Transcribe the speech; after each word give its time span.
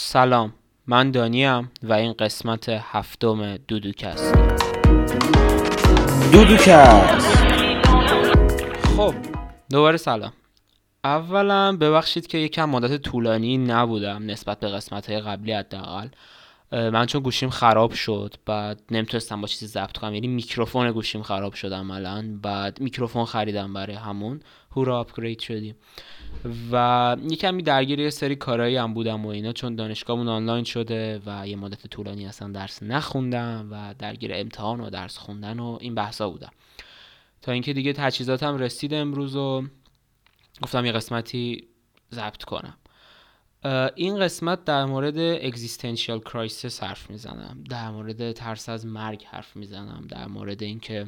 سلام 0.00 0.52
من 0.86 1.10
دانیم 1.10 1.70
و 1.82 1.92
این 1.92 2.12
قسمت 2.12 2.68
هفتم 2.68 3.56
دودوکست. 3.56 4.34
دودوکست. 6.32 7.38
خب 8.96 9.14
دوباره 9.70 9.96
سلام. 9.96 10.32
اولا 11.04 11.76
ببخشید 11.76 12.26
که 12.26 12.38
یکم 12.38 12.64
مدت 12.70 13.02
طولانی 13.02 13.58
نبودم 13.58 14.22
نسبت 14.26 14.60
به 14.60 14.68
قسمت 14.68 15.10
های 15.10 15.20
قبلی 15.20 15.52
حداقل. 15.52 16.08
من 16.72 17.06
چون 17.06 17.22
گوشیم 17.22 17.50
خراب 17.50 17.92
شد 17.92 18.34
بعد 18.46 18.80
نمی‌تونستم 18.90 19.40
با 19.40 19.46
چیزی 19.46 19.66
ضبط 19.66 19.98
کنم 19.98 20.14
یعنی 20.14 20.26
میکروفون 20.26 20.92
گوشیم 20.92 21.22
خراب 21.22 21.54
شد 21.54 21.72
عملا 21.72 22.38
بعد 22.42 22.80
میکروفون 22.80 23.24
خریدم 23.24 23.72
برای 23.72 23.96
همون. 23.96 24.40
هورا 24.78 25.00
آپگرید 25.00 25.38
شدیم. 25.40 25.74
و 26.72 27.16
یکمی 27.30 27.62
درگیر 27.62 28.00
یه 28.00 28.10
سری 28.10 28.36
کارهایی 28.36 28.76
هم 28.76 28.94
بودم 28.94 29.26
و 29.26 29.28
اینا 29.28 29.52
چون 29.52 29.74
دانشگاهمون 29.74 30.28
آنلاین 30.28 30.64
شده 30.64 31.20
و 31.26 31.48
یه 31.48 31.56
مدت 31.56 31.86
طولانی 31.86 32.26
اصلا 32.26 32.48
درس 32.48 32.82
نخوندم 32.82 33.68
و 33.70 33.94
درگیر 33.98 34.30
امتحان 34.34 34.80
و 34.80 34.90
درس 34.90 35.18
خوندن 35.18 35.60
و 35.60 35.78
این 35.80 35.94
بحثا 35.94 36.30
بودم. 36.30 36.50
تا 37.42 37.52
اینکه 37.52 37.72
دیگه 37.72 37.92
تجهیزاتم 37.92 38.58
رسید 38.58 38.94
امروز 38.94 39.36
و 39.36 39.64
گفتم 40.62 40.84
یه 40.84 40.92
قسمتی 40.92 41.68
ضبط 42.14 42.42
کنم. 42.42 42.76
این 43.94 44.18
قسمت 44.20 44.64
در 44.64 44.84
مورد 44.84 45.18
existential 45.18 46.20
crisis 46.20 46.82
حرف 46.82 47.10
می‌زنم 47.10 47.64
در 47.70 47.90
مورد 47.90 48.32
ترس 48.32 48.68
از 48.68 48.86
مرگ 48.86 49.24
حرف 49.24 49.56
می‌زنم 49.56 50.06
در 50.08 50.26
مورد 50.26 50.62
اینکه 50.62 51.06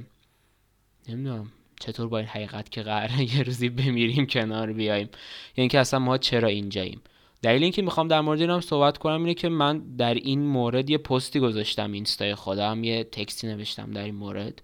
نمی‌دونم 1.09 1.53
چطور 1.81 2.09
با 2.09 2.19
این 2.19 2.27
حقیقت 2.27 2.71
که 2.71 2.83
قراره 2.83 3.23
یه 3.37 3.43
روزی 3.43 3.69
بمیریم 3.69 4.27
کنار 4.27 4.73
بیایم؟ 4.73 5.09
یعنی 5.57 5.69
که 5.69 5.79
اصلا 5.79 6.01
ما 6.01 6.19
چرا 6.19 6.49
اینجاییم؟ 6.49 7.01
دلیل 7.43 7.63
اینکه 7.63 7.83
می‌خوام 7.83 8.09
در 8.09 8.21
مورد 8.21 8.41
اینم 8.41 8.61
صحبت 8.61 8.99
کنم 8.99 9.21
اینه 9.21 9.35
که 9.35 9.49
من 9.49 9.79
در 9.97 10.15
این 10.15 10.43
مورد 10.43 10.91
یه 10.91 10.99
پستی 10.99 11.41
گذاشتم 11.41 11.93
اینستای 11.93 12.35
خودم 12.35 12.85
یه 12.85 13.05
تکستی 13.05 13.47
نوشتم 13.47 13.91
در 13.91 14.05
این 14.05 14.15
مورد. 14.15 14.63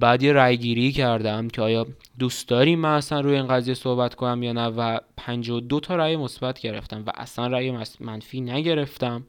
بعد 0.00 0.22
یه 0.22 0.32
رای 0.32 0.58
گیری 0.58 0.92
کردم 0.92 1.48
که 1.48 1.62
آیا 1.62 1.86
دوست 2.18 2.48
داریم 2.48 2.78
من 2.78 2.94
اصلا 2.94 3.20
روی 3.20 3.36
این 3.36 3.48
قضیه 3.48 3.74
صحبت 3.74 4.14
کنم 4.14 4.42
یا 4.42 4.52
نه؟ 4.52 4.66
و 4.66 4.98
52 5.16 5.80
تا 5.80 5.96
رای 5.96 6.16
مثبت 6.16 6.60
گرفتم 6.60 7.04
و 7.06 7.12
اصلا 7.14 7.46
رای 7.46 7.72
منفی 8.00 8.40
نگرفتم. 8.40 9.24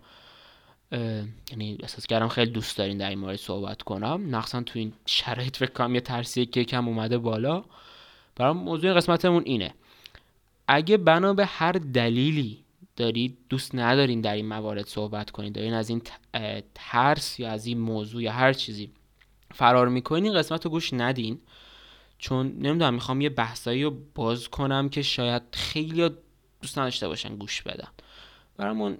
یعنی 1.51 1.77
احساس 1.81 2.07
کردم 2.07 2.27
خیلی 2.27 2.51
دوست 2.51 2.77
دارین 2.77 2.97
در 2.97 3.09
این 3.09 3.19
مورد 3.19 3.35
صحبت 3.35 3.81
کنم. 3.81 4.35
نقصا 4.35 4.61
تو 4.61 4.79
این 4.79 4.93
شرایط 5.05 5.57
فکر 5.57 5.71
کنم 5.71 5.95
یه 5.95 6.01
ترسی 6.01 6.45
که 6.45 6.63
کم 6.63 6.87
اومده 6.87 7.17
بالا. 7.17 7.63
برای 8.35 8.53
موضوع 8.53 8.93
قسمتمون 8.93 9.43
اینه. 9.45 9.73
اگه 10.67 10.97
بنا 10.97 11.33
به 11.33 11.45
هر 11.45 11.71
دلیلی 11.71 12.63
دارید 12.95 13.37
دوست 13.49 13.75
ندارین 13.75 14.21
در 14.21 14.35
این 14.35 14.47
موارد 14.47 14.87
صحبت 14.87 15.31
کنید 15.31 15.53
دارین 15.53 15.73
از 15.73 15.89
این 15.89 16.01
ترس 16.75 17.39
یا 17.39 17.49
از 17.51 17.65
این 17.65 17.79
موضوع 17.79 18.23
یا 18.23 18.31
هر 18.31 18.53
چیزی 18.53 18.91
فرار 19.53 19.89
می‌کنین 19.89 20.23
این 20.23 20.33
قسمت 20.33 20.65
رو 20.65 20.71
گوش 20.71 20.93
ندین. 20.93 21.39
چون 22.17 22.47
نمی‌دونم 22.47 22.93
می‌خوام 22.93 23.21
یه 23.21 23.29
بحثایی 23.29 23.83
رو 23.83 23.97
باز 24.15 24.49
کنم 24.49 24.89
که 24.89 25.01
شاید 25.01 25.41
خیلی 25.51 26.09
دوست 26.61 26.79
نداشته 26.79 27.07
باشن 27.07 27.35
گوش 27.35 27.61
بدن. 27.61 27.87
برامون 28.57 28.97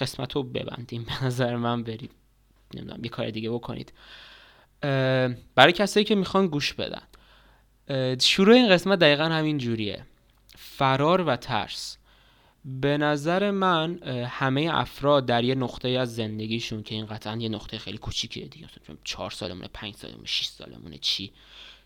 قسمت 0.00 0.32
رو 0.32 0.42
ببندیم. 0.42 1.04
به 1.04 1.24
نظر 1.24 1.56
من 1.56 1.82
برید. 1.82 2.10
نمی‌دونم 2.74 3.04
یه 3.04 3.10
کار 3.10 3.30
دیگه 3.30 3.50
بکنید. 3.50 3.92
برای 5.54 5.72
کسایی 5.74 6.04
که 6.04 6.14
می‌خوان 6.14 6.46
گوش 6.46 6.74
بدن. 6.74 7.02
شروع 8.20 8.54
این 8.54 8.68
قسمت 8.68 8.98
دقیقا 8.98 9.24
همین 9.24 9.58
جوریه. 9.58 10.06
فرار 10.56 11.20
و 11.20 11.36
ترس. 11.36 11.98
به 12.64 12.98
نظر 12.98 13.50
من 13.50 14.02
همه 14.30 14.70
افراد 14.72 15.26
در 15.26 15.44
یه 15.44 15.54
نقطه 15.54 15.88
از 15.88 16.14
زندگیشون 16.14 16.82
که 16.82 16.94
این 16.94 17.06
قطعا 17.06 17.36
یه 17.36 17.48
نقطه 17.48 17.78
خیلی 17.78 17.98
کوچیکیه 17.98 18.46
دیگه. 18.46 18.66
4 19.04 19.30
سالمونه 19.30 19.68
5 19.68 19.94
سالمونه 19.94 20.26
6 20.26 20.46
سالمونه 20.46 20.98
چی؟ 20.98 21.32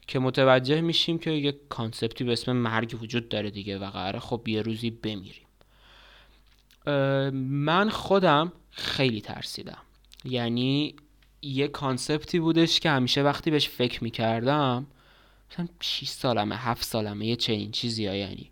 که 0.06 0.18
متوجه 0.18 0.80
میشیم 0.80 1.18
که 1.18 1.30
یه 1.30 1.60
کانسپتی 1.68 2.24
به 2.24 2.32
اسم 2.32 2.52
مرگ 2.52 2.98
وجود 3.02 3.28
داره 3.28 3.50
دیگه 3.50 3.78
و 3.78 3.90
قراره 3.90 4.18
خب 4.18 4.48
یه 4.48 4.62
روزی 4.62 4.90
بمیریم. 4.90 5.46
من 7.42 7.90
خودم 7.90 8.52
خیلی 8.70 9.20
ترسیدم. 9.20 9.78
یعنی 10.24 10.94
یه 11.42 11.68
کانسپتی 11.68 12.38
بودش 12.40 12.80
که 12.80 12.90
همیشه 12.90 13.22
وقتی 13.22 13.50
بهش 13.50 13.68
فکر 13.68 14.04
می‌کردم 14.04 14.86
مثلا 15.52 15.68
6 15.80 16.08
سالمه 16.08 16.56
7 16.56 16.84
سالمه 16.84 17.26
یه 17.26 17.36
چنین 17.36 17.70
چیزی 17.70 18.06
ها 18.06 18.14
یعنی 18.14 18.50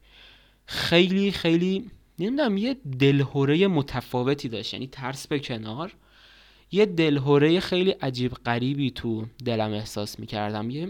خیلی 0.67 1.33
خیلی 1.33 1.91
نمی‌دونم 2.19 2.57
یه 2.57 2.77
دلهوره 2.99 3.67
متفاوتی 3.67 4.49
داشت. 4.49 4.75
یعنی 4.75 4.87
ترس 4.87 5.27
به 5.27 5.39
کنار. 5.39 5.95
یه 6.73 6.87
دلهوره 6.87 7.61
خیلی 7.61 7.91
عجیب 7.91 8.35
غریبی 8.35 8.91
تو 8.91 9.27
دلم 9.45 9.73
احساس 9.73 10.21
می‌کردم. 10.21 10.71
یه 10.71 10.89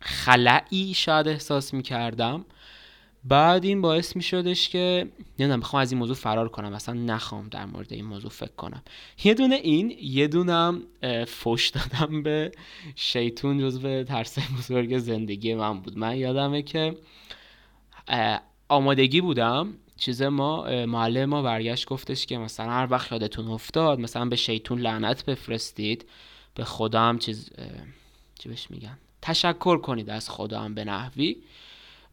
خلعی 0.00 0.94
شاید 0.94 1.28
احساس 1.28 1.74
می‌کردم. 1.74 2.44
بعد 3.24 3.64
این 3.64 3.80
باعث 3.80 4.16
می 4.16 4.22
شدش 4.22 4.68
که 4.68 5.08
نمی‌دونم 5.38 5.58
می‌خوام 5.58 5.82
از 5.82 5.92
این 5.92 5.98
موضوع 5.98 6.16
فرار 6.16 6.48
کنم 6.48 6.72
اصلا 6.72 6.94
نخوام 6.94 7.48
در 7.48 7.66
مورد 7.66 7.92
این 7.92 8.04
موضوع 8.04 8.30
فکر 8.30 8.52
کنم. 8.56 8.82
یه 9.24 9.34
دونه 9.34 9.54
این 9.54 9.96
یه 10.00 10.28
دونم 10.28 10.82
فش 11.26 11.72
دادم 11.74 12.22
به 12.22 12.52
شیطون 12.96 13.58
جزو 13.58 14.02
ترس 14.04 14.38
بزرگ 14.58 14.98
زندگی 14.98 15.54
من 15.54 15.80
بود. 15.80 15.98
من 15.98 16.16
یادمه 16.16 16.62
که 16.62 16.96
آمادگی 18.68 19.20
بودم. 19.20 19.74
چیز 19.96 20.22
ما 20.22 20.86
معلم 20.86 21.24
ما 21.28 21.42
برگشت 21.42 21.88
گفتش 21.88 22.26
که 22.26 22.38
مثلا 22.38 22.70
هر 22.70 22.88
وقت 22.90 23.12
یادتون 23.12 23.48
افتاد 23.48 24.00
مثلا 24.00 24.24
به 24.24 24.36
شیطون 24.36 24.78
لعنت 24.78 25.24
بفرستید 25.24 26.04
به 26.54 26.64
خدا 26.64 27.00
هم 27.00 27.18
چیز 27.18 27.50
چی 28.38 28.48
بهش 28.48 28.70
میگن؟ 28.70 28.98
تشکر 29.22 29.78
کنید 29.78 30.10
از 30.10 30.30
خدا 30.30 30.60
هم 30.60 30.74
به 30.74 30.84
نحوی. 30.84 31.36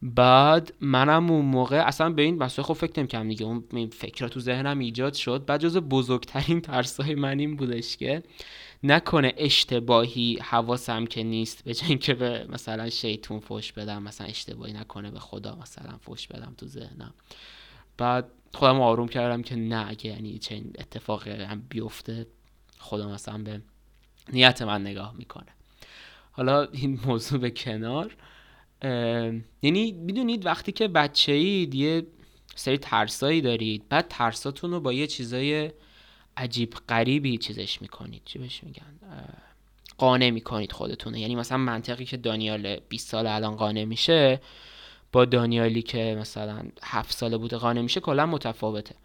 بعد 0.02 0.74
منم 0.82 1.32
اون 1.32 1.46
موقع 1.46 1.88
اصلا 1.88 2.10
به 2.10 2.22
این 2.22 2.38
بسای 2.38 2.66
خب 2.66 2.74
فکر 2.74 3.00
نمی‌کنم 3.00 3.28
دیگه 3.28 3.46
اون 3.46 3.90
فکر 3.94 4.28
تو 4.28 4.40
ذهنم 4.40 4.80
ایجاد 4.80 5.14
شد. 5.14 5.46
بعد 5.46 5.62
جز 5.62 5.78
بزرگترین 5.78 6.62
ترسای 6.62 7.16
من 7.16 7.40
این 7.40 7.56
بودش 7.56 7.98
که 7.98 8.24
نکنه 8.84 9.34
اشتباهی 9.38 10.40
حواسم 10.42 11.06
که 11.06 11.24
نیست 11.24 11.64
به 11.64 11.74
که 11.74 12.14
به 12.14 12.48
مثلا 12.50 12.90
شیطون 12.90 13.40
فوش 13.40 13.74
بدم 13.74 14.04
مثلا 14.04 14.28
اشتباهی 14.28 14.74
نکنه 14.74 15.12
به 15.12 15.20
خدا 15.20 15.56
مثلا 15.62 15.98
فوش 15.98 16.28
بدم 16.28 16.54
تو 16.58 16.68
ذهنم. 16.68 17.14
بعد 17.98 18.32
خودم 18.54 18.82
آروم 18.82 19.08
کردم 19.08 19.42
که 19.42 19.56
نه 19.56 19.90
اگه 19.90 20.06
یعنی 20.06 20.38
چه 20.38 20.62
اتفاق 20.80 21.28
هم 21.28 21.64
بیفته 21.70 22.28
خدا 22.80 23.10
مثلا 23.10 23.38
به 23.38 23.62
نیت 24.34 24.62
من 24.62 24.82
نگاه 24.82 25.16
می‌کنه. 25.18 25.52
حالا 26.32 26.64
این 26.64 27.00
موضوع 27.06 27.40
به 27.40 27.52
کنار. 27.52 28.16
یعنی 29.62 29.92
می‌دونید 29.92 30.46
وقتی 30.46 30.72
که 30.72 30.88
بچه 30.88 31.32
اید 31.32 31.76
یه 31.76 32.04
سری 32.56 32.78
ترسایی 32.78 33.42
دارید 33.42 33.90
بعد 33.90 34.08
ترساتون 34.10 34.72
رو 34.72 34.80
با 34.80 34.94
یه 34.94 35.08
چیزای 35.08 35.72
عجیب 36.38 36.74
غریبی 36.90 37.38
چیزش 37.38 37.82
می‌کنید. 37.82 38.22
چی 38.26 38.40
بهش 38.40 38.64
میگن؟ 38.64 39.00
قانع 39.98 40.30
می‌کنید 40.30 40.72
خودتون 40.72 41.16
یعنی 41.16 41.36
مثلا 41.36 41.58
منطقی 41.58 42.06
که 42.06 42.18
دانیال 42.18 42.80
20 42.90 43.10
سال 43.10 43.28
الان 43.28 43.56
قانع 43.56 43.84
میشه 43.84 44.42
با 45.12 45.26
دانیالی 45.26 45.82
که 45.82 46.18
مثلا 46.20 46.62
7 46.84 47.12
ساله 47.12 47.38
بوده 47.38 47.58
قانع 47.58 47.82
میشه 47.82 48.00
کلا 48.00 48.26
متفاوته. 48.26 48.96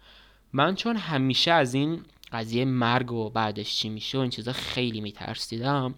من 0.53 0.75
چون 0.75 0.95
همیشه 0.95 1.51
از 1.51 1.73
این 1.73 2.01
قضیه 2.31 2.65
مرگ 2.65 3.11
و 3.11 3.29
بعدش 3.29 3.75
چی 3.75 3.89
میشه 3.89 4.17
و 4.17 4.21
این 4.21 4.29
چیزا 4.29 4.53
خیلی 4.53 5.01
میترسیدم 5.01 5.95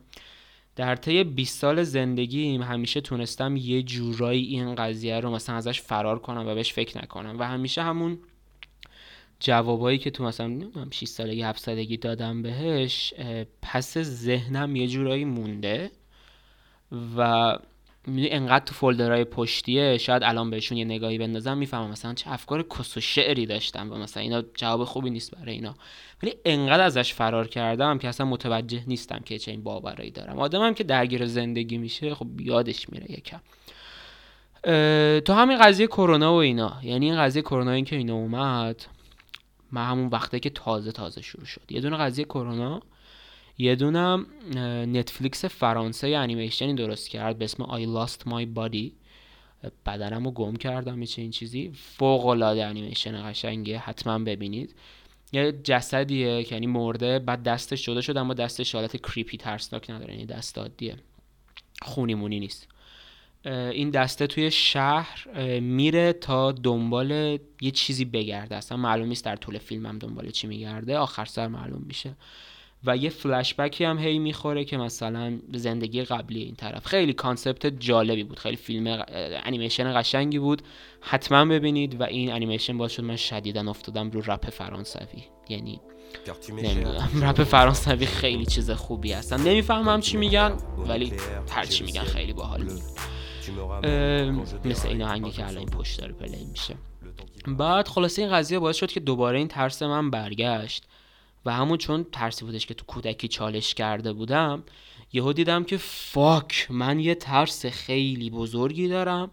در 0.76 0.96
طی 0.96 1.24
20 1.24 1.60
سال 1.60 1.84
زندگیم 1.84 2.62
همیشه 2.62 3.02
تونستم 3.02 3.56
یه 3.58 3.84
جورایی 3.84 4.46
این 4.46 4.76
قضیه 4.76 5.20
رو 5.20 5.32
مثلا 5.32 5.56
ازش 5.56 5.82
فرار 5.82 6.20
کنم 6.20 6.48
و 6.48 6.56
بهش 6.56 6.74
فکر 6.74 7.02
نکنم. 7.04 7.40
و 7.40 7.44
همیشه 7.44 7.82
همون 7.84 8.20
جوابایی 9.40 9.98
که 9.98 10.12
تو 10.12 10.24
مثلا 10.24 10.60
6 10.92 11.08
سالگی 11.08 11.42
7 11.42 11.60
سالگی 11.60 11.98
دادم 11.98 12.42
بهش 12.42 13.14
پس 13.62 13.98
ذهنم 13.98 14.76
یه 14.76 14.88
جورایی 14.88 15.26
مونده 15.26 15.92
و 17.18 17.58
انقدر 18.08 18.66
تو 18.66 18.74
فولدرهای 18.74 19.24
پشتیه 19.24 19.98
شاید 19.98 20.24
الان 20.24 20.50
بهشون 20.50 20.78
یه 20.78 20.86
نگاهی 20.86 21.18
بندازم 21.18 21.58
می‌فهمم 21.58 21.90
مثلا 21.90 22.14
چه 22.14 22.32
افکار 22.32 22.64
کس 22.64 22.98
و 22.98 23.02
شعری 23.02 23.46
داشتم 23.46 23.92
و 23.92 23.96
مثلا 23.96 24.24
اینا 24.24 24.44
جواب 24.56 24.84
خوبی 24.84 25.10
نیست 25.10 25.36
برای 25.36 25.54
اینا. 25.54 25.76
ولی 26.24 26.34
انقدر 26.46 26.84
ازش 26.84 27.14
فرار 27.14 27.48
کردم 27.48 27.98
که 27.98 28.08
اصلا 28.08 28.26
متوجه 28.26 28.84
نیستم 28.88 29.20
که 29.20 29.40
چه 29.40 29.52
این 29.52 29.64
باورایی 29.64 30.12
دارم. 30.12 30.40
آدمم 30.40 30.74
که 30.74 30.84
درگیر 30.84 31.26
زندگی 31.26 31.78
میشه 31.78 32.16
خب 32.16 32.42
یادش 32.42 32.90
میره 32.90 33.12
یکم. 33.12 33.42
تو 35.20 35.34
همین 35.34 35.58
قضیه 35.58 35.88
کرونا 35.88 36.34
و 36.34 36.38
اینا 36.38 36.78
یعنی 36.84 37.06
این 37.06 37.20
قضیه 37.20 37.42
کرونا 37.42 37.72
این 37.72 37.86
که 37.86 37.96
اینا 37.96 38.14
اومد 38.14 38.86
من 39.72 39.86
همون 39.86 40.08
وقته 40.08 40.40
که 40.40 40.50
تازه 40.50 40.92
تازه 40.92 41.22
شروع 41.22 41.46
شد. 41.46 41.62
یه 41.70 41.82
دونه 41.82 41.98
قضیه 41.98 42.26
کرونا 42.26 42.82
یه 43.58 43.76
دونم 43.76 44.26
نتفلیکس 44.88 45.46
فرانسه 45.46 46.08
انیمیشنی 46.08 46.74
درست 46.74 47.10
کرد 47.10 47.38
به 47.38 47.46
اسم 47.46 47.64
I 47.64 48.08
Lost 48.08 48.22
My 48.22 48.46
Body. 48.58 48.92
بدنم 49.86 50.26
رو 50.26 50.32
گم 50.32 50.56
کردم 50.56 51.02
یه 51.02 51.10
این 51.18 51.32
چیزی. 51.32 51.72
فوق 51.76 52.26
العاده 52.26 52.66
انیمیشن 52.66 53.30
قشنگه 53.30 53.78
حتما 53.78 54.20
ببینید. 54.20 54.76
یه 55.34 55.52
جسدیه 55.64 56.44
که 56.44 56.56
یعنی 56.56 56.68
مرده 56.68 57.20
بعد 57.20 57.44
دستش 57.44 57.86
جدا 57.86 58.02
شده 58.02 58.20
اما 58.20 58.34
دستش 58.34 58.76
حالت 58.76 58.98
creepy 58.98 59.38
ترسناک 59.38 59.90
نداره 59.90 60.14
یعنی 60.14 60.26
دست 60.26 60.58
عادیه 60.58 60.96
خونیمونی 61.82 62.40
نیست. 62.40 62.68
این 63.46 63.90
دسته 63.90 64.28
توی 64.28 64.52
شهر 64.52 65.28
میره 65.60 66.14
تا 66.14 66.52
دنبال 66.52 67.40
یه 67.62 67.72
چیزی 67.72 68.06
بگرده. 68.06 68.56
اصلا 68.56 68.78
معلوم 68.78 69.08
نیست 69.08 69.26
در 69.26 69.36
طول 69.36 69.58
فیلم 69.58 69.86
هم 69.86 70.00
دنبال 70.00 70.30
چی 70.30 70.48
میگرده. 70.48 70.98
آخر 70.98 71.26
سر 71.26 71.48
معلوم 71.48 71.84
میشه. 71.88 72.16
و 72.86 72.98
یه 72.98 73.10
فلشبکی 73.10 73.84
هم 73.84 73.98
هی 73.98 74.20
می‌خوره 74.20 74.66
که 74.66 74.78
مثلا 74.78 75.40
زندگی 75.54 76.04
قبلی 76.04 76.44
این 76.44 76.56
طرف. 76.56 76.86
خیلی 76.86 77.14
concept 77.14 77.66
جالبی 77.66 78.24
بود. 78.24 78.40
خیلی 78.40 78.56
فیلم 78.56 79.04
انیمیشن 79.46 80.00
قشنگی 80.00 80.40
بود. 80.40 80.62
حتما 81.02 81.46
ببینید 81.46 82.02
و 82.02 82.04
این 82.04 82.32
انیمیشن 82.32 82.78
باعث 82.78 82.92
شد 82.92 83.04
من 83.04 83.16
شدیدا 83.16 83.70
افتادم 83.70 84.12
رو 84.12 84.22
رپ 84.32 84.50
فرانسوی. 84.50 85.24
یعنی 85.50 85.82
نمی‌دونم 86.50 87.10
رپ 87.22 87.44
فرانسوی 87.44 88.06
خیلی 88.06 88.46
چیز 88.46 88.72
خوبی 88.72 89.12
هستن. 89.12 89.42
نمی‌فهمم 89.42 90.02
چی 90.02 90.18
میگن 90.18 90.54
ولی 90.78 91.14
هر 91.50 91.66
چی 91.66 91.84
میگن 91.84 92.04
خیلی 92.04 92.34
باحال. 92.34 92.70
مثل 94.66 94.88
این 94.88 95.02
آهنگی 95.02 95.32
که 95.32 95.44
الان 95.44 95.58
این 95.58 95.70
پشت 95.70 96.00
داره 96.00 96.14
play 96.14 96.46
میشه. 96.52 96.76
بعد 97.48 97.88
خلاصه 97.88 98.22
این 98.22 98.32
قضیه 98.32 98.60
باعث 98.60 98.76
شد 98.76 98.92
که 98.92 99.00
دوباره 99.00 99.38
این 99.38 99.48
ترس 99.48 99.84
من 99.84 100.12
برگشت. 100.12 100.84
و 101.46 101.54
همون 101.54 101.78
چون 101.78 102.06
ترسی 102.12 102.46
بودش 102.46 102.66
که 102.66 102.74
تو 102.74 102.86
کودکی 102.86 103.28
چالش 103.28 103.74
کرده 103.74 104.14
بودم 104.14 104.64
یهو 105.14 105.34
دیدم 105.34 105.64
که 105.64 105.78
fuck 105.78 106.68
من 106.70 107.00
یه 107.00 107.16
ترس 107.16 107.66
خیلی 107.66 108.30
بزرگی 108.30 108.88
دارم 108.88 109.32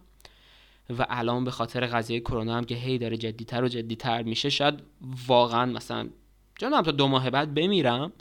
و 0.99 1.06
الان 1.11 1.44
به 1.44 1.50
خاطر 1.50 1.87
قضیه 1.87 2.20
کرونا 2.20 2.56
هم 2.56 2.64
که 2.64 2.75
هی 2.75 2.99
داره 2.99 3.17
جدیتر 3.17 3.64
و 3.64 3.69
جدیتر 3.69 4.23
میشه 4.23 4.50
شاید 4.50 4.82
واقعا 5.26 5.67
مثلا 5.67 6.09
جانم 6.59 6.82
تا 6.82 6.91
دو 6.91 7.09
ماه 7.09 7.31
بعد 7.31 7.55
بمیرم 7.55 8.12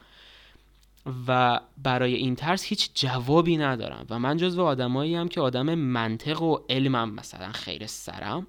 و 1.27 1.59
برای 1.77 2.13
این 2.13 2.35
ترس 2.35 2.63
هیچ 2.63 2.89
جوابی 2.93 3.57
ندارم. 3.57 4.05
و 4.09 4.19
من 4.19 4.37
جزو 4.37 4.63
آدمایی 4.63 5.15
هم 5.15 5.27
که 5.27 5.41
آدم 5.41 5.75
منطق 5.75 6.41
و 6.41 6.57
علمم 6.69 7.13
مثلا 7.13 7.51
خیر 7.51 7.87
سرم 7.87 8.47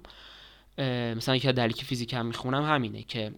مثلا 1.17 1.35
یکی 1.35 1.51
دلیل 1.51 1.71
که 1.71 1.85
فیزیک 1.85 2.13
هم 2.13 2.25
می‌خونم 2.25 2.63
همینه 2.63 3.03
که 3.03 3.31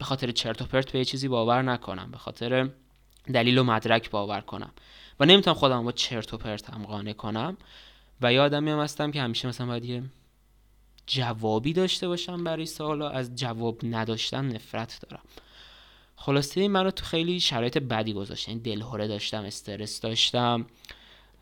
به 0.00 0.06
خاطر 0.06 0.30
چرت 0.30 0.62
و 0.62 0.64
پرت 0.64 0.92
به 0.92 0.98
یه 0.98 1.04
چیزی 1.04 1.28
باور 1.28 1.62
نکنم 1.62 2.10
به 2.10 2.18
خاطر 2.18 2.68
دلیل 3.32 3.58
و 3.58 3.64
مدرک 3.64 4.10
باور 4.10 4.40
کنم. 4.40 4.70
و 5.20 5.24
نمی‌تونم 5.24 5.56
خودم 5.56 5.84
با 5.84 5.92
چرت 5.92 6.34
و 6.34 6.38
پرت 6.38 6.70
هم 6.70 6.82
قانع 6.82 7.12
کنم 7.12 7.56
و 8.20 8.32
یه 8.32 8.40
آدمی 8.40 8.70
هم 8.70 8.80
هستم 8.80 9.10
که 9.10 9.22
همیشه 9.22 9.48
مثلا 9.48 9.66
باید 9.66 9.84
یه 9.84 10.02
جوابی 11.06 11.72
داشته 11.72 12.08
باشم 12.08 12.44
برای 12.44 12.66
سوالا 12.66 13.08
از 13.10 13.34
جواب 13.34 13.80
نداشتن 13.82 14.44
نفرت 14.44 15.00
دارم. 15.08 15.22
خلاصه 16.16 16.68
من 16.68 16.84
رو 16.84 16.90
تو 16.90 17.04
خیلی 17.04 17.40
شرایط 17.40 17.78
بدی 17.78 18.12
گذاشتن 18.12 18.52
یعنی 18.52 18.62
دلهوره 18.62 19.08
داشتم 19.08 19.44
استرس 19.44 20.00
داشتم. 20.00 20.66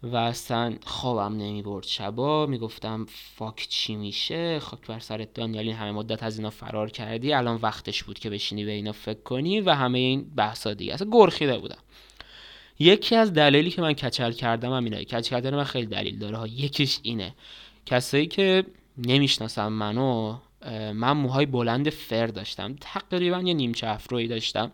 و 0.03 0.17
اصلا 0.17 0.77
خوابم 0.85 1.37
نمی 1.37 1.62
برد 1.62 1.87
شبا. 1.87 2.47
می‌گفتم 2.47 3.06
فاک 3.35 3.67
چی 3.69 3.97
میشه؟ 3.97 4.59
خاک 4.59 4.87
بر 4.87 4.99
سرت 4.99 5.35
دانیال 5.35 5.69
همه 5.69 5.93
مدت 5.93 6.23
از 6.23 6.39
اینا 6.39 6.50
فرار 6.50 6.91
کردی. 6.91 7.33
الان 7.33 7.59
وقتش 7.62 8.05
بود 8.05 8.19
که 8.19 8.31
بشینی 8.31 8.65
به 8.65 8.71
اینا 8.71 8.93
فکر 8.93 9.21
کنی 9.21 9.61
و 9.61 9.71
همه 9.71 9.99
این 9.99 10.31
بحثا 10.37 10.75
دیگه. 10.75 10.95
اصلا 10.95 11.09
گرخیده 11.12 11.59
بودم. 11.59 11.79
یکی 12.79 13.17
از 13.17 13.33
دلیلی 13.33 13.71
که 13.71 13.83
من 13.83 13.93
کچل 13.93 14.33
کردم 14.33 14.73
هم 14.73 14.85
اینه. 14.85 15.05
کچل 15.05 15.21
کردن 15.21 15.55
من 15.55 15.65
خیلی 15.65 15.87
دلیل 15.87 16.19
داره 16.19 16.37
ها. 16.37 16.47
یکیش 16.47 16.99
اینه. 17.03 17.35
کسایی 17.87 18.27
که 18.27 18.65
نمی‌شناسم 18.97 19.69
منو 19.69 20.37
من 20.93 21.12
موهای 21.12 21.47
بلند 21.47 21.91
فر 21.91 22.27
داشتم. 22.27 22.77
تقریبا 22.81 23.41
یه 23.41 23.55
نیمچه 23.55 23.87
افروی 23.87 24.29
داشتم. 24.29 24.71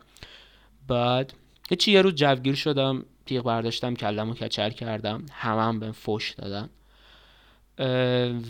بعد 0.89 1.35
هیچی 1.71 1.93
یه 1.93 2.03
روز 2.03 2.15
جوگیر 2.15 2.55
شدم. 2.55 3.05
تیغ 3.27 3.43
برداشتم 3.43 3.95
کلم 3.95 4.31
و 4.31 4.35
کچل 4.35 4.71
کردم 4.71 5.27
همه 5.33 5.63
هم 5.63 5.81
بهم 5.81 5.93
فوش 5.93 6.33
دادن. 6.33 6.71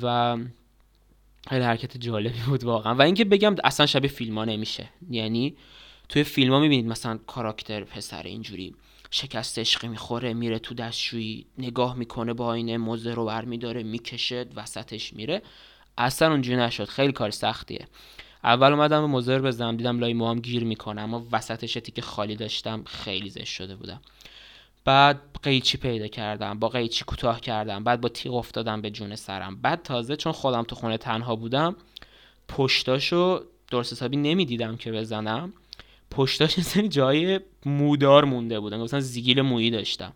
و 0.02 0.36
خیلی 1.48 1.64
حرکت 1.64 1.96
جالبی 1.96 2.38
بود 2.46 2.64
واقعا. 2.64 2.94
و 2.94 3.02
اینکه 3.02 3.24
بگم 3.24 3.54
اصلا 3.64 3.86
شبیه 3.86 4.10
فیلم 4.10 4.38
ها 4.38 4.44
نمیشه. 4.44 4.88
یعنی 5.10 5.56
توی 6.08 6.24
فیلم 6.24 6.52
ها 6.52 6.60
می‌بینید 6.60 6.86
مثلا 6.86 7.18
کاراکتر 7.26 7.84
پسر 7.84 8.22
اینجوری 8.22 8.74
شکست 9.10 9.58
عشقی 9.58 9.88
می‌خوره 9.88 10.34
میره 10.34 10.58
تو 10.58 10.74
دستشویی 10.74 11.46
نگاه 11.58 11.96
می‌کنه 11.96 12.32
با 12.32 12.46
آینه 12.46 12.76
موزه 12.78 13.14
رو 13.14 13.24
برمیداره 13.24 13.82
می‌کشه 13.82 14.46
وسطش 14.56 15.12
میره. 15.12 15.42
اصلا 15.98 16.30
اونجوری 16.30 16.56
نشد. 16.56 16.84
خیلی 16.84 17.12
کار 17.12 17.30
سختیه. 17.30 17.88
اول 18.44 18.72
اومدم 18.72 19.00
به 19.00 19.06
مزر 19.06 19.38
بزنم 19.38 19.76
دیدم 19.76 19.98
لای 19.98 20.14
موام 20.14 20.40
گیر 20.40 20.64
می‌کنه 20.64 21.00
اما 21.00 21.26
وسطش 21.32 21.78
که 21.78 22.02
خالی 22.02 22.36
داشتم 22.36 22.84
خیلی 22.84 23.30
زشت 23.30 23.52
شده 23.52 23.76
بودم. 23.76 24.00
بعد 24.84 25.20
قیچی 25.42 25.78
پیدا 25.78 26.06
کردم 26.06 26.58
با 26.58 26.68
قیچی 26.68 27.04
کوتاه 27.04 27.40
کردم 27.40 27.84
بعد 27.84 28.00
با 28.00 28.08
تیغ 28.08 28.34
افتادم 28.34 28.80
به 28.82 28.90
جون 28.90 29.16
سرم. 29.16 29.56
بعد 29.56 29.82
تازه 29.82 30.16
چون 30.16 30.32
خودم 30.32 30.62
تو 30.62 30.76
خونه 30.76 30.98
تنها 30.98 31.36
بودم 31.36 31.76
پشتاشو 32.48 33.44
درست 33.70 33.92
حسابی 33.92 34.16
نمی‌دیدم 34.16 34.76
که 34.76 34.92
بزنم. 34.92 35.52
پشتاش 36.10 36.76
این 36.76 36.88
جای 36.88 37.40
مودار 37.66 38.24
مونده 38.24 38.60
بودن 38.60 38.80
مثلا 38.80 39.00
زیگیل 39.00 39.40
مویی 39.40 39.70
داشتم. 39.70 40.12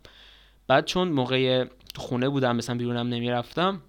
بعد 0.67 0.85
چون 0.85 1.09
موقع 1.09 1.65
خونه 1.95 2.29
بودم 2.29 2.55
مثلا 2.55 2.77
بیرونم 2.77 3.07
نمی‌رفتم 3.07 3.81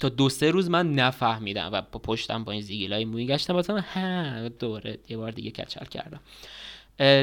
تا 0.00 0.08
دو 0.08 0.28
سه 0.28 0.50
روز 0.50 0.70
من 0.70 0.94
نفهمیدم 0.94 1.70
و 1.72 1.82
با 1.92 1.98
پشتم 1.98 2.44
با 2.44 2.52
این 2.52 2.60
زیگیلای 2.60 3.04
مویی 3.04 3.26
گشتم. 3.26 3.56
مثلا 3.56 3.80
ها 3.80 4.48
دوره 4.48 4.98
یه 5.08 5.16
بار 5.16 5.30
دیگه 5.30 5.50
کچل 5.50 5.84
کردم. 5.84 6.20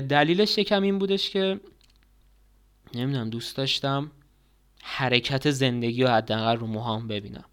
دلیلش 0.08 0.58
یکم 0.58 0.82
این 0.82 1.00
بودش 1.00 1.30
که 1.30 1.60
نمی‌دونم 2.94 3.30
دوست 3.30 3.56
داشتم 3.56 4.12
حرکت 4.82 5.52
زندگی 5.52 6.04
و 6.04 6.12
حداقل 6.12 6.58
رو 6.58 6.68
موهام 6.68 7.08
ببینم. 7.08 7.46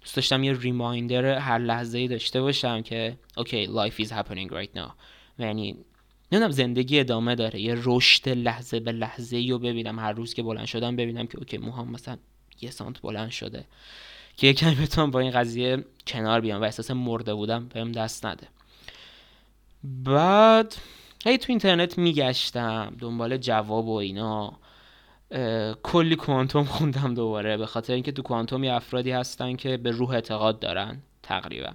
دوست 0.00 0.16
داشتم 0.16 0.44
یه 0.44 0.52
reminder 0.52 1.38
هر 1.38 1.58
لحظه 1.58 1.98
ای 1.98 2.08
داشته 2.08 2.40
باشم 2.40 2.82
که 2.82 3.18
okay 3.36 3.66
life 3.66 4.04
is 4.04 4.08
happening 4.08 4.50
right 4.50 4.78
now. 4.78 4.90
یعنی 5.38 5.76
نمی‌دونم 6.32 6.50
زندگی 6.50 7.00
ادامه 7.00 7.34
داره. 7.34 7.60
یه 7.60 7.76
رشد 7.84 8.28
لحظه 8.28 8.80
به 8.80 8.92
لحظه 8.92 9.36
ای 9.36 9.50
رو 9.50 9.58
ببینم. 9.58 9.98
هر 9.98 10.12
روز 10.12 10.34
که 10.34 10.42
بلند 10.42 10.66
شدم 10.66 10.96
ببینم 10.96 11.26
که 11.26 11.38
okay 11.38 11.58
موهام 11.58 11.90
مثلا 11.90 12.16
یه 12.60 12.70
سانت 12.70 13.00
بلند 13.00 13.30
شده. 13.30 13.64
که 14.36 14.46
یه 14.46 14.52
کمی 14.52 14.74
بتونم 14.74 15.10
با 15.10 15.20
این 15.20 15.30
قضیه 15.30 15.84
کنار 16.06 16.40
بیام 16.40 16.60
و 16.60 16.64
احساس 16.64 16.90
مرده 16.90 17.34
بودم 17.34 17.68
بهم 17.68 17.92
دست 17.92 18.26
نده. 18.26 18.48
بعد 19.84 20.74
هی 21.24 21.38
تو 21.38 21.46
اینترنت 21.48 21.98
میگشتم. 21.98 22.96
دنبال 22.98 23.36
جواب 23.36 23.88
و 23.88 23.94
اینا. 23.94 24.58
کلی 25.82 26.16
کوانتوم 26.16 26.64
خوندم 26.64 27.14
دوباره 27.14 27.56
به 27.56 27.66
خاطر 27.66 27.92
اینکه 27.92 28.12
تو 28.12 28.22
کوانتوم 28.22 28.64
یه 28.64 28.74
افرادی 28.74 29.10
هستن 29.10 29.56
که 29.56 29.76
به 29.76 29.90
روح 29.90 30.10
اعتقاد 30.10 30.58
دارن 30.58 31.02
تقریبا. 31.22 31.72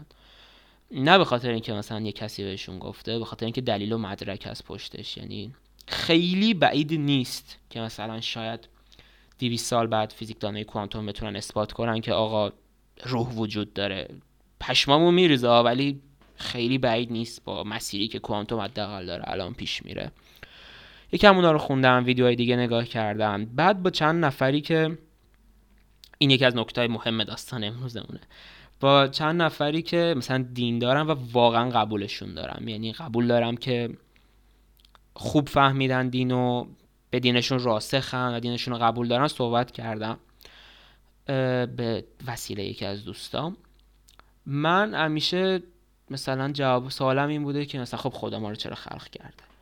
نه 0.92 1.18
به 1.18 1.26
خاطر 1.26 1.50
اینکه 1.50 1.74
مثلا 1.74 2.00
یه 2.00 2.12
کسی 2.12 2.44
بهشون 2.44 2.80
گفته 2.80 3.20
به 3.20 3.26
خاطر 3.26 3.46
اینکه 3.46 3.62
دلیل 3.62 3.94
و 3.94 3.98
مدرک 3.98 4.48
از 4.52 4.64
پشتش 4.64 5.18
یعنی 5.18 5.54
خیلی 5.88 6.54
بعید 6.54 6.94
نیست 6.94 7.58
که 7.70 7.80
مثلا 7.80 8.22
شاید 8.22 8.68
200 9.40 9.66
سال 9.66 9.88
بعد 9.88 10.12
فیزیکدانای 10.12 10.64
کوانتوم 10.64 11.06
بتونن 11.06 11.36
اثبات 11.36 11.72
کنن 11.72 12.02
که 12.02 12.14
آقا 12.14 12.52
روح 13.04 13.30
وجود 13.30 13.74
داره. 13.74 14.08
پشمامو 14.60 15.12
میریزه 15.12 15.50
ولی 15.50 16.00
خیلی 16.36 16.78
بعید 16.78 17.12
نیست 17.12 17.44
با 17.44 17.64
مسیری 17.64 18.08
که 18.08 18.20
کوانتوم 18.20 18.60
حداقل 18.60 19.06
داره 19.06 19.24
الان 19.28 19.54
پیش 19.54 19.86
میره. 19.86 20.12
یکم 21.14 21.36
اونا 21.36 21.52
رو 21.52 21.58
خوندم 21.58 22.06
ویدیوهای 22.06 22.36
دیگه 22.36 22.56
نگاه 22.56 22.86
کردم. 22.86 23.46
بعد 23.46 23.84
با 23.84 23.90
چند 23.90 24.26
نفری 24.26 24.62
که 24.62 24.98
این 26.18 26.30
یکی 26.30 26.46
از 26.46 26.56
نکته 26.56 26.88
مهم 26.88 27.24
داستان 27.24 27.64
امروزمونه. 27.64 28.20
با 28.80 29.08
چند 29.08 29.42
نفری 29.42 29.82
که 29.82 30.14
مثلا 30.18 30.46
دین 30.54 30.80
دارم 30.80 31.08
و 31.08 31.16
واقعا 31.32 31.70
قبولشون 31.70 32.34
دارم. 32.34 32.68
یعنی 32.68 32.94
قبول 32.94 33.28
دارم 33.28 33.58
که 33.58 33.90
خوب 35.14 35.50
فهمیدن 35.50 36.10
دین 36.10 36.32
و 36.32 36.66
به 37.10 37.20
دینشون 37.20 37.60
راسخن 37.60 38.36
و 38.36 38.40
دینشون 38.40 38.74
رو 38.74 38.80
قبول 38.80 39.08
دارن 39.08 39.28
صحبت 39.28 39.72
کردم 39.72 40.18
به 41.26 42.06
وسیله 42.28 42.64
یکی 42.64 42.86
از 42.86 43.06
دوستام. 43.06 43.58
من 44.46 44.94
همیشه 44.94 45.62
مثلا 46.10 46.52
جواب 46.52 46.90
سوالم 46.90 47.30
این 47.30 47.44
بوده 47.44 47.66
که 47.66 47.80
مثلا 47.80 48.00
خب 48.00 48.10
خدا 48.10 48.40
ما 48.40 48.50
رو 48.50 48.56
چرا 48.56 48.76
خلق 48.76 49.10
کرده؟ 49.10 49.53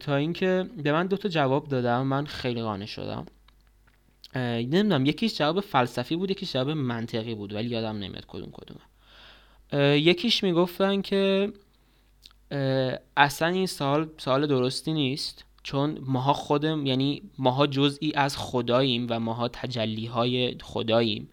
تا 0.00 0.16
اینکه 0.16 0.70
به 0.82 0.92
من 0.92 1.06
دوتا 1.06 1.28
جواب 1.28 1.68
دادم 1.68 2.06
من 2.06 2.26
خیلی 2.26 2.62
قانع 2.62 2.86
شدم. 2.86 3.26
نمی‌دونم 4.36 5.06
یکیش 5.06 5.38
جواب 5.38 5.60
فلسفی 5.60 6.16
بود 6.16 6.30
یکیش 6.30 6.52
جواب 6.52 6.70
منطقی 6.70 7.34
بود 7.34 7.52
ولی 7.52 7.68
یادم 7.68 7.96
نمیاد 7.96 8.26
کدوم 8.26 8.50
کدومه. 8.52 8.80
یکیش 10.00 10.44
می‌گفتن 10.44 11.02
که 11.02 11.52
اصلا 13.16 13.48
این 13.48 13.66
سال 13.66 14.08
سال 14.18 14.46
درستی 14.46 14.92
نیست 14.92 15.44
چون 15.62 15.98
ماها 16.00 16.32
خودم 16.32 16.86
یعنی 16.86 17.22
ماها 17.38 17.66
جزئی 17.66 18.12
از 18.14 18.36
خداییم 18.36 19.06
و 19.10 19.20
ماها 19.20 19.48
تجلی 19.48 20.06
های 20.06 20.56
خداییم. 20.62 21.28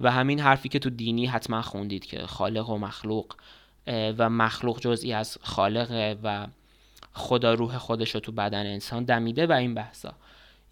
و 0.00 0.10
همین 0.10 0.40
حرفی 0.40 0.68
که 0.68 0.78
تو 0.78 0.90
دینی 0.90 1.26
حتما 1.26 1.62
خوندید 1.62 2.04
که 2.04 2.26
خالق 2.26 2.70
و 2.70 2.78
مخلوق 2.78 3.34
و 3.86 4.30
مخلوق 4.30 4.80
جزئی 4.80 5.12
از 5.12 5.38
خالقه 5.42 6.16
و 6.22 6.46
خدا 7.16 7.54
روح 7.54 7.78
خودش 7.78 8.14
رو 8.14 8.20
تو 8.20 8.32
بدن 8.32 8.66
انسان 8.66 9.04
دمیده 9.04 9.46
و 9.46 9.52
این 9.52 9.74
بحثا. 9.74 10.14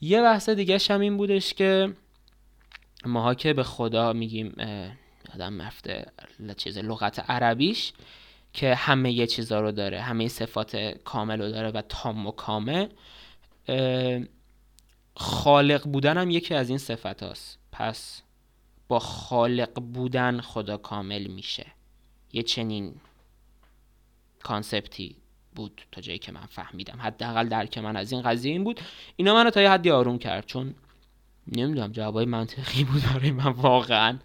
یه 0.01 0.23
بحث 0.23 0.49
دیگه 0.49 0.79
هم 0.91 1.01
این 1.01 1.17
بودش 1.17 1.55
که 1.55 1.95
ماها 3.05 3.35
که 3.35 3.53
به 3.53 3.63
خدا 3.63 4.13
میگیم 4.13 4.55
آدم 5.35 5.53
مفته 5.53 6.13
چیز 6.57 6.79
لغت 6.79 7.31
عربیش 7.31 7.93
که 8.53 8.75
همه 8.75 9.13
یه 9.13 9.27
چیزا 9.27 9.61
رو 9.61 9.73
داره 9.73 10.01
همه 10.01 10.29
صفات 10.29 10.77
کامل 11.05 11.43
رو 11.43 11.51
داره 11.51 11.71
و 11.71 11.83
تام 11.89 12.27
و 12.27 12.31
کامل 12.31 12.89
خالق 15.17 15.87
بودن 15.89 16.19
هم 16.19 16.31
یکی 16.31 16.55
از 16.55 16.69
این 16.69 16.79
صفت 16.79 17.23
هاست. 17.23 17.59
پس 17.73 18.23
با 18.89 18.99
خالق 18.99 19.81
بودن 19.81 20.41
خدا 20.41 20.77
کامل 20.77 21.27
میشه. 21.27 21.67
یه 22.33 22.43
چنین 22.43 22.95
concept 24.43 25.07
ی 25.08 25.17
بود 25.55 25.83
تا 25.93 26.01
جایی 26.01 26.19
که 26.19 26.33
من 26.33 26.47
فهمیدم. 26.47 26.99
حداقل 27.01 27.49
درک 27.49 27.79
من 27.79 27.97
از 27.97 28.13
این 28.13 28.23
قضیه 28.23 28.53
این 28.53 28.65
بود. 28.65 28.81
اینا 29.17 29.35
منو 29.35 29.51
تا 29.51 29.63
یه 29.63 29.71
حدی 29.71 29.91
آروم 29.91 30.19
کرد 30.19 30.47
چون 30.47 30.75
نمی‌دونم 31.57 31.93
جوابای 31.93 32.25
منطقی 32.25 32.85
بود 32.85 33.03
برای 33.03 33.31
من 33.31 33.51
واقعا. 33.51 34.19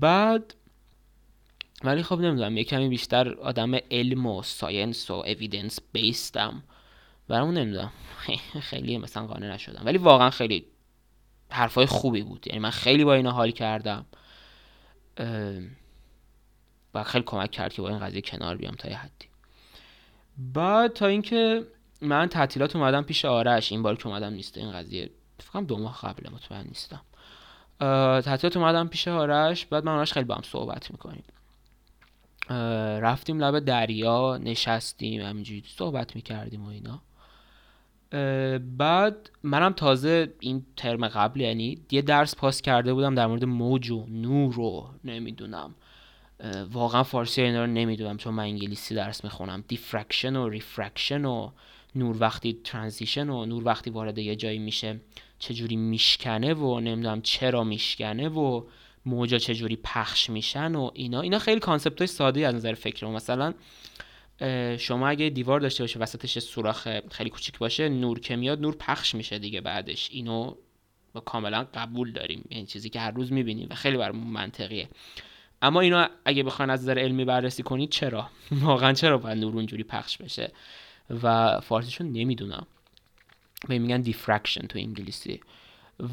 بعد 0.00 0.54
ولی 1.84 2.02
خب 2.02 2.20
نمی‌دونم 2.20 2.56
یه 2.56 2.64
کمی 2.64 2.88
بیشتر 2.88 3.34
آدم 3.34 3.74
علم 3.74 4.26
و 4.26 4.42
science 4.42 5.10
و 5.10 5.14
evidence 5.14 5.78
based 5.92 6.50
ام 6.50 6.62
برامون 7.28 7.54
نمی‌دونم. 7.54 7.92
خیلی 8.70 8.98
مثلا 8.98 9.26
قانع 9.26 9.54
نشدم. 9.54 9.82
ولی 9.84 9.98
واقعا 9.98 10.30
خیلی 10.30 10.66
حرفای 11.50 11.86
خوبی 11.86 12.22
بود. 12.22 12.46
یعنی 12.46 12.58
من 12.58 12.70
خیلی 12.70 13.04
با 13.04 13.14
اینا 13.14 13.32
حال 13.32 13.50
کردم. 13.50 14.06
و 16.94 17.04
خیلی 17.04 17.24
کمک 17.24 17.50
کرد 17.50 17.72
که 17.72 17.82
با 17.82 17.88
این 17.88 17.98
قضیه 17.98 18.20
کنار 18.20 18.56
بیام 18.56 18.74
تا 18.74 18.88
یه 18.88 18.96
حدی. 18.96 19.29
بعد 20.38 20.92
تا 20.92 21.06
اینکه 21.06 21.66
من 22.00 22.26
تعطیلات 22.26 22.76
اومدم 22.76 23.02
پیش 23.02 23.24
آرش 23.24 23.72
این 23.72 23.82
بار 23.82 23.96
که 23.96 24.06
اومدم 24.06 24.32
نیست 24.32 24.58
این 24.58 24.72
قضیه 24.72 25.10
فکرم 25.38 25.64
دو 25.64 25.78
ماه 25.78 26.00
قبل 26.02 26.30
مطمئن 26.32 26.66
نیستم. 26.66 27.00
تعطیلات 28.20 28.56
اومدم 28.56 28.88
پیش 28.88 29.08
آرش 29.08 29.66
بعد 29.66 29.84
من 29.84 29.92
آرش 29.92 30.12
خیلی 30.12 30.24
با 30.24 30.34
هم 30.34 30.42
صحبت 30.42 30.90
می‌کنیم. 30.90 31.24
رفتیم 33.00 33.44
لب 33.44 33.58
دریا 33.58 34.38
نشستیم 34.38 35.22
همینجوری 35.22 35.64
صحبت 35.76 36.16
می‌کردیم 36.16 36.64
و 36.64 36.68
اینا. 36.68 37.02
بعد 38.58 39.30
منم 39.42 39.72
تازه 39.72 40.32
این 40.40 40.66
ترم 40.76 41.08
قبل 41.08 41.40
یعنی 41.40 41.78
یه 41.90 42.02
درس 42.02 42.34
پاس 42.36 42.62
کرده 42.62 42.94
بودم 42.94 43.14
در 43.14 43.26
مورد 43.26 43.44
موج 43.44 43.90
و 43.90 44.06
نور 44.08 44.60
و 44.60 44.90
نمی‌دونم 45.04 45.74
واقعا 46.72 47.02
فارسی 47.02 47.42
اینا 47.42 47.64
رو 47.64 47.70
نمی‌دونم 47.70 48.16
چون 48.16 48.34
من 48.34 48.42
انگلیسی 48.42 48.94
درس 48.94 49.24
می‌خونم. 49.24 49.64
diffraction 49.68 50.36
و 50.36 50.48
refraction 50.48 51.24
و 51.24 51.50
نور 51.94 52.16
وقتی 52.20 52.60
transition 52.64 53.28
و 53.28 53.46
نور 53.46 53.64
وقتی 53.64 53.90
وارد 53.90 54.18
یه 54.18 54.36
جایی 54.36 54.58
میشه 54.58 55.00
چجوری 55.38 55.76
میشکنه 55.76 56.54
و 56.54 56.80
نمی‌دونم 56.80 57.22
چرا 57.22 57.64
میشکنه 57.64 58.28
و 58.28 58.64
موجا 59.06 59.38
چجوری 59.38 59.76
پخش 59.76 60.30
میشن 60.30 60.74
و 60.74 60.90
اینا. 60.94 61.20
اینا 61.20 61.38
خیلی 61.38 61.60
concept 61.60 61.98
های 61.98 62.06
ساده 62.06 62.46
از 62.46 62.54
نظر 62.54 62.74
فکر 62.74 63.06
مثلا 63.06 63.54
شما 64.78 65.08
اگه 65.08 65.30
دیوار 65.30 65.60
داشته 65.60 65.82
باشه 65.82 65.98
وسطش 65.98 66.38
سوراخ 66.38 66.88
خیلی 67.10 67.30
کوچیک 67.30 67.58
باشه 67.58 67.88
نور 67.88 68.20
که 68.20 68.36
میاد 68.36 68.60
نور 68.60 68.76
پخش 68.76 69.14
میشه 69.14 69.38
دیگه 69.38 69.60
بعدش. 69.60 70.08
اینو 70.12 70.54
با 71.12 71.20
کاملا 71.20 71.66
قبول 71.74 72.12
داریم. 72.12 72.44
این 72.48 72.66
چیزی 72.66 72.90
که 72.90 73.00
هر 73.00 73.10
روز 73.10 73.32
می‌بینیم 73.32 73.66
و 73.70 73.74
خیلی 73.74 73.96
برامون 73.96 74.26
منطقیه. 74.26 74.88
اما 75.62 75.80
اینو 75.80 76.06
اگه 76.24 76.42
بخواین 76.42 76.70
از 76.70 76.82
نظر 76.82 76.98
علمی 76.98 77.24
بررسی 77.24 77.62
کنید 77.62 77.90
چرا؟ 77.90 78.30
واقعا 78.50 78.92
چرا 78.92 79.18
باید 79.18 79.38
نور 79.38 79.54
اونجوری 79.54 79.82
پخش 79.82 80.16
بشه؟ 80.16 80.52
و 81.22 81.60
فارسیشون 81.60 82.12
نمی‌دونم. 82.12 82.66
به 83.68 83.78
میگن 83.78 84.00
diffraction 84.00 84.66
تو 84.66 84.78
انگلیسی. 84.78 85.40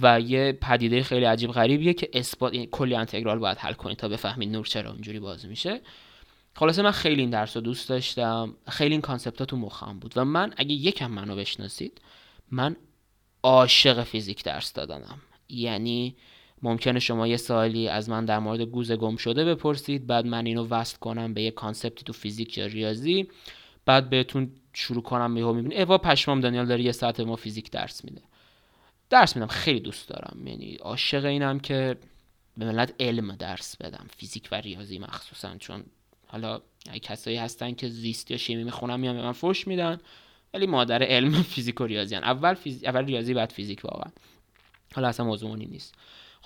و 0.01 0.21
یه 0.21 0.51
پدیده 0.61 1.03
خیلی 1.03 1.25
عجیب 1.25 1.51
غریبیه 1.51 1.93
که 1.93 2.09
اثبات 2.13 2.53
یعنی 2.53 2.67
کلی 2.71 2.95
انتگرال 2.95 3.39
باید 3.39 3.57
حل 3.57 3.73
کنید 3.73 3.97
تا 3.97 4.07
بفهمید 4.07 4.49
نور 4.49 4.65
چرا 4.65 4.91
اونجوری 4.91 5.19
باز 5.19 5.45
میشه. 5.45 5.81
خلاصه 6.55 6.81
من 6.81 6.91
خیلی 6.91 7.21
این 7.21 7.29
درس 7.29 7.57
رو 7.57 7.61
دوست 7.61 7.89
داشتم. 7.89 8.55
خیلی 8.69 8.91
این 8.91 9.01
concept 9.01 9.39
ها 9.39 9.45
تو 9.45 9.57
مخم 9.57 9.99
بود. 9.99 10.13
و 10.15 10.25
من 10.25 10.53
اگه 10.57 10.71
یکم 10.71 11.11
منو 11.11 11.35
بشناسید 11.35 12.01
من 12.51 12.75
عاشق 13.43 14.03
فیزیک 14.03 14.43
درس 14.43 14.73
دادنم. 14.73 15.21
یعنی 15.49 16.15
ممکنه 16.61 16.99
شما 16.99 17.27
یه 17.27 17.37
سوالی 17.37 17.87
از 17.87 18.09
من 18.09 18.25
در 18.25 18.39
مورد 18.39 18.61
گوز 18.61 18.91
گم 18.91 19.15
شده 19.15 19.45
بپرسید 19.45 20.07
بعد 20.07 20.25
من 20.25 20.45
اینو 20.45 20.67
وصل 20.67 20.97
کنم 20.97 21.33
به 21.33 21.41
یه 21.41 21.51
concept 21.51 21.97
ی 21.97 22.03
تو 22.03 22.13
فیزیک 22.13 22.57
یا 22.57 22.65
ریاضی 22.65 23.27
بعد 23.85 24.09
بهتون 24.09 24.51
شروع 24.73 25.03
کنم 25.03 25.37
یهو 25.37 25.53
می‌بینی 25.53 25.75
اوا 25.75 25.97
پشمام 25.97 26.39
دانیال 26.39 26.65
داره 26.65 26.81
یه 26.81 26.91
ساعت 26.91 27.19
ما 27.19 27.35
فیزیک 27.35 27.71
درس 27.71 28.05
میده. 28.05 28.21
درس 29.09 29.35
میدم 29.35 29.47
خیلی 29.47 29.79
دوست 29.79 30.09
دارم. 30.09 30.47
یعنی 30.47 30.75
عاشق 30.75 31.25
اینم 31.25 31.59
که 31.59 31.97
به 32.57 32.65
ملت 32.65 32.93
علم 32.99 33.35
درس 33.35 33.77
بدم 33.77 34.05
فیزیک 34.17 34.49
و 34.51 34.55
ریاضی 34.55 34.99
مخصوصا. 34.99 35.57
چون 35.57 35.83
حالا 36.27 36.61
کسایی 37.01 37.37
هستن 37.37 37.73
که 37.73 37.89
زیست 37.89 38.31
یا 38.31 38.37
شیمی 38.37 38.63
می‌خونن 38.63 38.99
میان 38.99 39.15
به 39.15 39.21
من 39.21 39.31
فوش 39.31 39.67
میدن. 39.67 39.97
ولی 40.53 40.67
مادر 40.67 41.03
علم 41.03 41.31
فیزیک 41.31 41.81
و 41.81 41.85
ریاضی 41.85 42.15
هن. 42.15 42.23
اول, 42.23 42.53
فیز... 42.53 42.83
اول 42.83 43.05
ریاضی 43.05 43.33
بعد 43.33 43.51
فیزیک 43.51 43.85
واقعا. 43.85 44.11
حالا 44.95 45.07
اصلا 45.07 45.25
موضوع 45.25 45.55
نیست. 45.55 45.95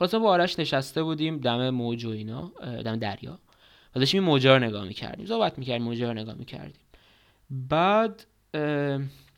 خلاصا 0.01 0.20
با 0.20 0.29
آرش 0.29 0.60
نشسته 0.60 1.03
بودیم 1.03 1.38
دم 1.38 1.70
موج 1.70 2.05
و 2.05 2.10
اینا 2.10 2.51
دم 2.86 2.96
دریا. 2.96 3.39
و 3.96 4.00
داشتیم 4.00 4.24
موجا 4.24 4.58
رو 4.58 4.63
نگاه 4.63 4.86
می‌کردیم 4.86 5.25
صحبت 5.25 5.60
می‌کردیم 5.60 5.84
موجا 5.84 6.08
رو 6.08 6.13
نگاه 6.13 6.36
می‌کردیم. 6.36 6.81
بعد 7.50 8.25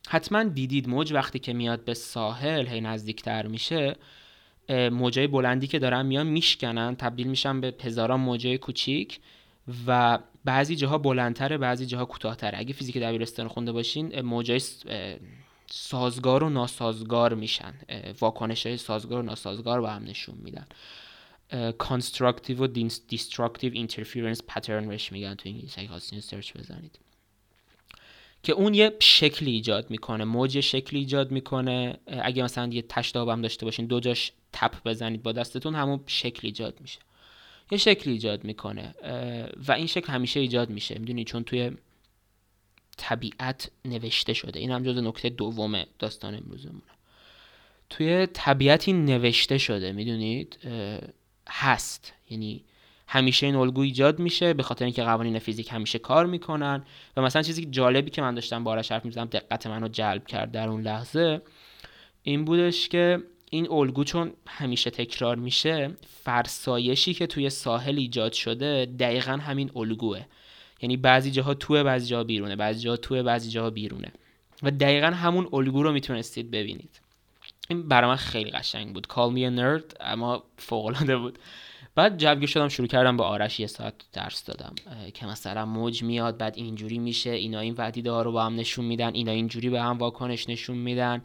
حتما 0.07 0.43
دیدید 0.43 0.89
موج 0.89 1.13
وقتی 1.13 1.39
که 1.39 1.53
میاد 1.53 1.85
به 1.85 1.93
ساحل 1.93 2.67
هی 2.67 2.81
نزدیکتر 2.81 3.47
میشه 3.47 3.95
موجای 4.69 5.27
بلندی 5.27 5.67
که 5.67 5.79
دارن 5.79 6.05
میان 6.05 6.27
میشکنن 6.27 6.95
تبدیل 6.95 7.27
میشن 7.27 7.61
به 7.61 7.73
هزاران 7.81 8.19
موجای 8.19 8.57
کوچیک 8.57 9.19
و 9.87 10.19
بعضی 10.45 10.75
جاها 10.75 10.97
بلندتره 10.97 11.57
بعضی 11.57 11.85
جاها 11.85 12.05
کوتاهتره. 12.05 12.59
اگه 12.59 12.73
فیزیک 12.73 12.97
دبیرستان 12.97 13.47
خونده 13.47 13.71
باشین 13.71 14.21
موجای 14.21 14.61
سازگار 15.75 16.43
و 16.43 16.49
ناسازگار 16.49 17.33
میشن. 17.33 17.73
واکنش 18.19 18.65
های 18.65 18.77
سازگار 18.77 19.19
و 19.19 19.21
ناسازگار 19.21 19.81
با 19.81 19.89
هم 19.89 20.03
نشون 20.03 20.35
میدن. 20.43 20.65
constructive 21.83 22.59
و 22.59 22.67
destructive 23.11 23.75
interference 23.75 24.39
pattern 24.51 24.87
بهش 24.87 25.11
میگن 25.11 25.35
تو 25.35 25.49
انگلیسی. 25.49 25.81
اگه 25.81 25.89
خواستین 25.89 26.19
سرچ 26.21 26.57
بزنید. 26.57 26.99
که 28.43 28.53
اون 28.53 28.73
یه 28.73 28.93
شکلی 28.99 29.51
ایجاد 29.51 29.89
می‌کنه. 29.89 30.23
موج 30.23 30.59
شکلی 30.59 30.99
ایجاد 30.99 31.31
می‌کنه. 31.31 31.97
اگه 32.07 32.43
مثلا 32.43 32.73
یه 32.73 32.81
تشتاب 32.81 33.29
هم 33.29 33.41
داشته 33.41 33.65
باشین 33.65 33.85
دو 33.85 33.99
جاش 33.99 34.31
تپ 34.51 34.83
بزنید 34.85 35.23
با 35.23 35.31
دستتون 35.31 35.75
همون 35.75 35.99
شکلی 36.07 36.47
ایجاد 36.47 36.81
میشه. 36.81 36.99
یه 37.71 37.77
شکلی 37.77 38.13
ایجاد 38.13 38.43
می‌کنه. 38.43 38.93
و 39.67 39.71
این 39.71 39.87
شکل 39.87 40.13
همیشه 40.13 40.39
ایجاد 40.39 40.69
میشه. 40.69 40.99
می‌دونی؟ 40.99 41.23
چون 41.23 41.43
توی 41.43 41.71
طبیعت 42.97 43.71
نوشته 43.85 44.33
شده. 44.33 44.59
این 44.59 44.71
هم 44.71 44.83
جز 44.83 44.97
نکته 44.97 45.29
دوم 45.29 45.83
داستان 45.99 46.35
امروزمونه. 46.35 46.83
توی 47.89 48.25
طبیعتی 48.25 48.93
نوشته 48.93 49.57
شده 49.57 49.91
می‌دونید؟ 49.91 50.59
هست. 51.49 52.13
یعنی 52.29 52.63
همیشه 53.07 53.45
این 53.45 53.55
الگو 53.55 53.81
ایجاد 53.81 54.19
میشه 54.19 54.53
به 54.53 54.63
خاطر 54.63 54.85
اینکه 54.85 55.03
قوانین 55.03 55.39
فیزیک 55.39 55.71
همیشه 55.71 55.99
کار 55.99 56.25
می‌کنن. 56.25 56.83
و 57.17 57.21
مثلا 57.21 57.41
چیزی 57.41 57.65
جالبی 57.65 58.11
که 58.11 58.21
من 58.21 58.35
داشتم 58.35 58.63
بارش 58.63 58.91
حرف 58.91 59.05
می‌زدم 59.05 59.25
دقت 59.25 59.67
منو 59.67 59.87
جلب 59.87 60.27
کرد 60.27 60.51
در 60.51 60.69
اون 60.69 60.81
لحظه 60.81 61.41
این 62.23 62.45
بودش 62.45 62.89
که 62.89 63.23
این 63.49 63.71
الگو 63.71 64.03
چون 64.03 64.33
همیشه 64.47 64.89
تکرار 64.89 65.35
میشه 65.35 65.91
فرسایشی 66.23 67.13
که 67.13 67.27
توی 67.27 67.49
ساحل 67.49 67.97
ایجاد 67.97 68.33
شده 68.33 68.85
دقیقا 68.99 69.31
همین 69.31 69.71
الگوه. 69.75 70.25
یعنی 70.83 70.97
بعضی 70.97 71.31
جاها 71.31 71.53
توه 71.53 71.83
بعضی 71.83 72.07
جاها 72.07 72.23
بیرونه. 72.23 72.55
بعضی 72.55 72.79
جاها 72.79 72.97
توه 72.97 73.23
بعضی 73.23 73.49
جاها 73.49 73.69
بیرونه. 73.69 74.11
و 74.63 74.71
دقیقا 74.71 75.07
همون 75.07 75.49
الگو 75.53 75.83
رو 75.83 75.91
می‌تونستید 75.91 76.51
ببینید. 76.51 76.99
این 77.69 77.87
برای 77.87 78.09
من 78.09 78.15
خیلی 78.15 78.51
قشنگ 78.51 78.93
بود. 78.93 79.07
Me 79.07 79.39
a 79.39 79.59
nerd 79.59 79.95
اما 79.99 80.43
فوق 80.57 81.13
بود. 81.15 81.39
بعد 81.95 82.17
جوگیر 82.17 82.49
شدم 82.49 82.67
شروع 82.67 82.87
کردم 82.87 83.17
به 83.17 83.23
آرش 83.23 83.59
یه 83.59 83.67
ساعت 83.67 83.93
درس 84.13 84.43
دادم. 84.45 84.75
که 85.13 85.25
مثلا 85.25 85.65
موج 85.65 86.03
میاد 86.03 86.37
بعد 86.37 86.57
اینجوری 86.57 86.97
میشه 86.97 87.29
اینا 87.29 87.59
این 87.59 87.75
وحیده 87.77 88.11
ها 88.11 88.21
رو 88.21 88.31
با 88.31 88.45
هم 88.45 88.55
نشون 88.55 88.85
میدن 88.85 89.13
اینا 89.13 89.31
اینجوری 89.31 89.69
به 89.69 89.81
هم 89.81 89.97
واکنش 89.97 90.49
نشون 90.49 90.77
میدن. 90.77 91.21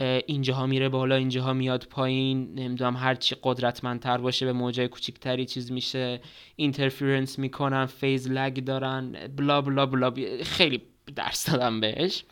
اینجاها 0.00 0.66
میره 0.66 0.88
بالا 0.88 1.14
اینجاها 1.14 1.52
میاد 1.52 1.86
پایین 1.90 2.54
نمی‌دونم 2.54 2.96
هر 2.96 3.14
چی 3.14 3.36
قدرتمندتر 3.42 4.18
باشه 4.18 4.46
به 4.46 4.52
موجای 4.52 4.88
کوچیکتری 4.88 5.46
چیز 5.46 5.72
میشه 5.72 6.20
interference 6.56 7.38
می‌کنن 7.38 7.86
phase 7.86 8.28
lag 8.28 8.64
دارن 8.64 9.12
blah 9.36 9.60
blah 9.60 9.86
blah 9.86 10.12
خیلی 10.42 10.82
درس 11.16 11.50
دادم 11.50 11.80
بهش. 11.80 12.24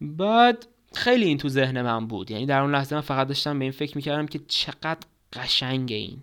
بعد 0.00 0.66
خیلی 0.94 1.24
این 1.24 1.38
تو 1.38 1.48
ذهن 1.48 1.82
من 1.82 2.06
بود. 2.06 2.30
یعنی 2.30 2.46
در 2.46 2.60
اون 2.60 2.74
لحظه 2.74 2.94
من 2.94 3.00
فقط 3.00 3.28
داشتم 3.28 3.58
به 3.58 3.64
این 3.64 3.72
فکر 3.72 3.96
می‌کردم 3.96 4.26
که 4.26 4.40
چقدر 4.48 5.00
قشنگه 5.32 5.96
این. 5.96 6.18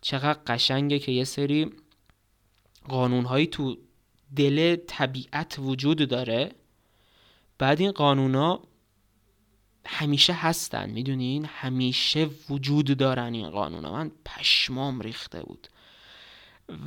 چقدر 0.00 0.38
قشنگه 0.46 0.98
که 0.98 1.12
یه 1.12 1.24
سری 1.24 1.70
قانونهایی 2.88 3.46
تو 3.46 3.76
دل 4.36 4.76
طبیعت 4.86 5.56
وجود 5.58 6.08
داره. 6.08 6.52
بعد 7.58 7.80
این 7.80 7.90
قانونا 7.90 8.60
همیشه 9.88 10.32
هستن 10.32 10.90
می‌دونین؟ 10.90 11.44
همیشه 11.44 12.28
وجود 12.50 12.96
دارن 12.96 13.34
این 13.34 13.50
قانونا. 13.50 13.92
من 13.92 14.10
پشمام 14.24 15.00
ریخته 15.00 15.42
بود. 15.42 15.68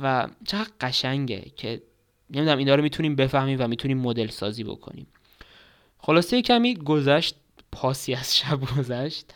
و 0.02 0.28
چقدر 0.46 0.70
قشنگه 0.80 1.52
که 1.56 1.82
نمی‌دونم 2.30 2.58
اینا 2.58 2.74
رو 2.74 2.82
می‌تونیم 2.82 3.16
بفهمیم 3.16 3.56
و 3.60 3.68
می‌تونیم 3.68 3.98
مدل 3.98 4.26
سازی 4.26 4.64
بکنیم. 4.64 5.06
خلاصه 5.98 6.42
کمی 6.42 6.74
گذشت 6.74 7.34
پاسی 7.72 8.14
از 8.14 8.36
شب 8.36 8.60
گذشت. 8.60 9.26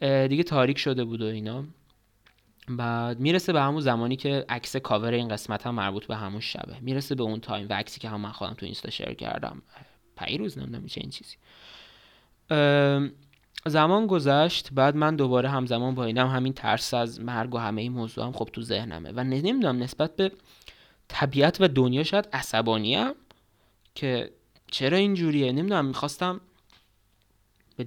دیگه 0.00 0.42
تاریک 0.42 0.78
شده 0.78 1.04
بود 1.04 1.22
و 1.22 1.26
اینا. 1.26 1.64
بعد 2.68 3.20
می‌رسه 3.20 3.52
به 3.52 3.60
همون 3.60 3.80
زمانی 3.80 4.16
که 4.16 4.44
عکس 4.48 4.76
کاور 4.76 5.12
این 5.12 5.28
قسمت 5.28 5.66
هم 5.66 5.74
مربوط 5.74 6.06
به 6.06 6.16
همون 6.16 6.40
شبه. 6.40 6.80
می‌رسه 6.80 7.14
به 7.14 7.22
اون 7.22 7.40
time 7.40 7.66
و 7.70 7.72
عکسی 7.72 8.00
که 8.00 8.08
هم 8.08 8.20
من 8.20 8.32
خودم 8.32 8.54
تو 8.54 8.66
اینستا 8.66 8.90
share 8.90 9.14
کردم. 9.14 9.62
پیروز 10.18 10.58
نمی‌دونم 10.58 10.82
میشه 10.82 11.00
این 11.00 11.10
چیزی. 11.10 11.36
زمان 13.66 14.06
گذشت 14.06 14.68
بعد 14.72 14.96
من 14.96 15.16
دوباره 15.16 15.48
همزمان 15.48 15.94
با 15.94 16.04
اینم 16.04 16.26
همین 16.26 16.52
ترس 16.52 16.94
از 16.94 17.20
مرگ 17.20 17.54
و 17.54 17.58
همه 17.58 17.82
این 17.82 17.92
موضوع 17.92 18.24
هم 18.24 18.32
خب 18.32 18.48
تو 18.52 18.62
ذهنمه. 18.62 19.12
و 19.12 19.24
نمی‌دونم 19.24 19.82
نسبت 19.82 20.16
به 20.16 20.32
طبیعت 21.08 21.60
و 21.60 21.68
دنیا 21.68 22.02
شاید 22.02 22.28
عصبانیم 22.32 23.12
که 23.94 24.30
چرا 24.70 24.96
اینجوریه؟ 24.96 25.52
نمی‌دونم 25.52 25.84
می‌خواستم 25.84 26.40
به 27.76 27.86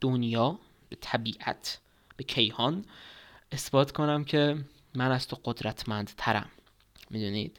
دنیا 0.00 0.58
به 0.88 0.96
طبیعت 1.00 1.80
به 2.16 2.24
کیهان 2.24 2.84
اثبات 3.52 3.92
کنم 3.92 4.24
که 4.24 4.64
من 4.94 5.10
از 5.10 5.28
تو 5.28 5.36
قدرتمند 5.44 6.10
ترم 6.16 6.50
می‌دونید؟ 7.10 7.58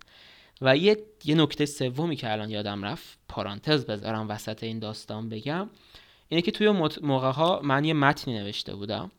و 0.61 0.77
یه, 0.77 0.97
یه 1.25 1.35
نکته 1.35 1.65
سومی 1.65 2.15
که 2.15 2.31
الان 2.31 2.49
یادم 2.49 2.85
رفت 2.85 3.17
پارانتز 3.29 3.85
بذارم 3.85 4.29
وسط 4.29 4.63
این 4.63 4.79
داستان 4.79 5.29
بگم. 5.29 5.69
اینه 6.29 6.41
که 6.41 6.51
توی 6.51 6.69
موقع 7.01 7.31
ها 7.31 7.61
من 7.63 7.85
یه 7.85 7.93
متنی 7.93 8.33
نوشته 8.33 8.75
بودم. 8.75 9.11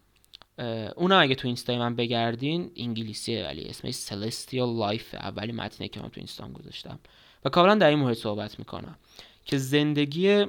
اونا 0.96 1.18
اگه 1.18 1.34
تو 1.34 1.48
اینستای 1.48 1.78
من 1.78 1.96
بگردین 1.96 2.70
انگلیسیه 2.76 3.44
ولی 3.44 3.64
اسمش 3.64 3.94
Celestial 3.94 4.80
Life 4.80 5.14
اولی 5.14 5.52
متنی 5.52 5.88
که 5.88 6.00
من 6.00 6.08
تو 6.08 6.14
اینستام 6.16 6.52
گذاشتم. 6.52 6.98
و 7.44 7.48
کاملا 7.48 7.74
در 7.74 7.88
این 7.88 7.98
مورد 7.98 8.16
صحبت 8.16 8.58
می‌کنم. 8.58 8.98
که 9.44 9.58
زندگی 9.58 10.44